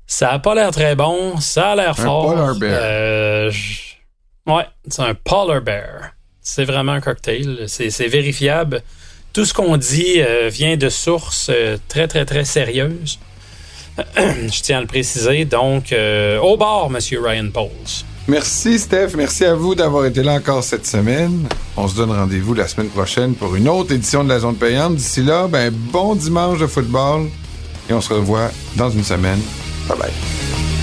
[0.06, 2.28] Ça a pas l'air très bon, ça a l'air fort.
[2.28, 2.80] Polar Bear.
[2.80, 3.52] Euh,
[4.46, 6.12] ouais, c'est un Polar Bear.
[6.40, 8.82] C'est vraiment un cocktail, c'est vérifiable.
[9.32, 13.18] Tout ce qu'on dit euh, vient de sources euh, très, très, très sérieuses.
[14.16, 15.44] Je tiens à le préciser.
[15.44, 18.04] Donc, euh, au bord, Monsieur Ryan Pauls.
[18.28, 19.10] Merci, Steph.
[19.16, 21.46] Merci à vous d'avoir été là encore cette semaine.
[21.76, 24.96] On se donne rendez-vous la semaine prochaine pour une autre édition de la zone payante.
[24.96, 27.28] D'ici là, ben, bon dimanche de football
[27.88, 29.40] et on se revoit dans une semaine.
[29.88, 30.75] Bye bye.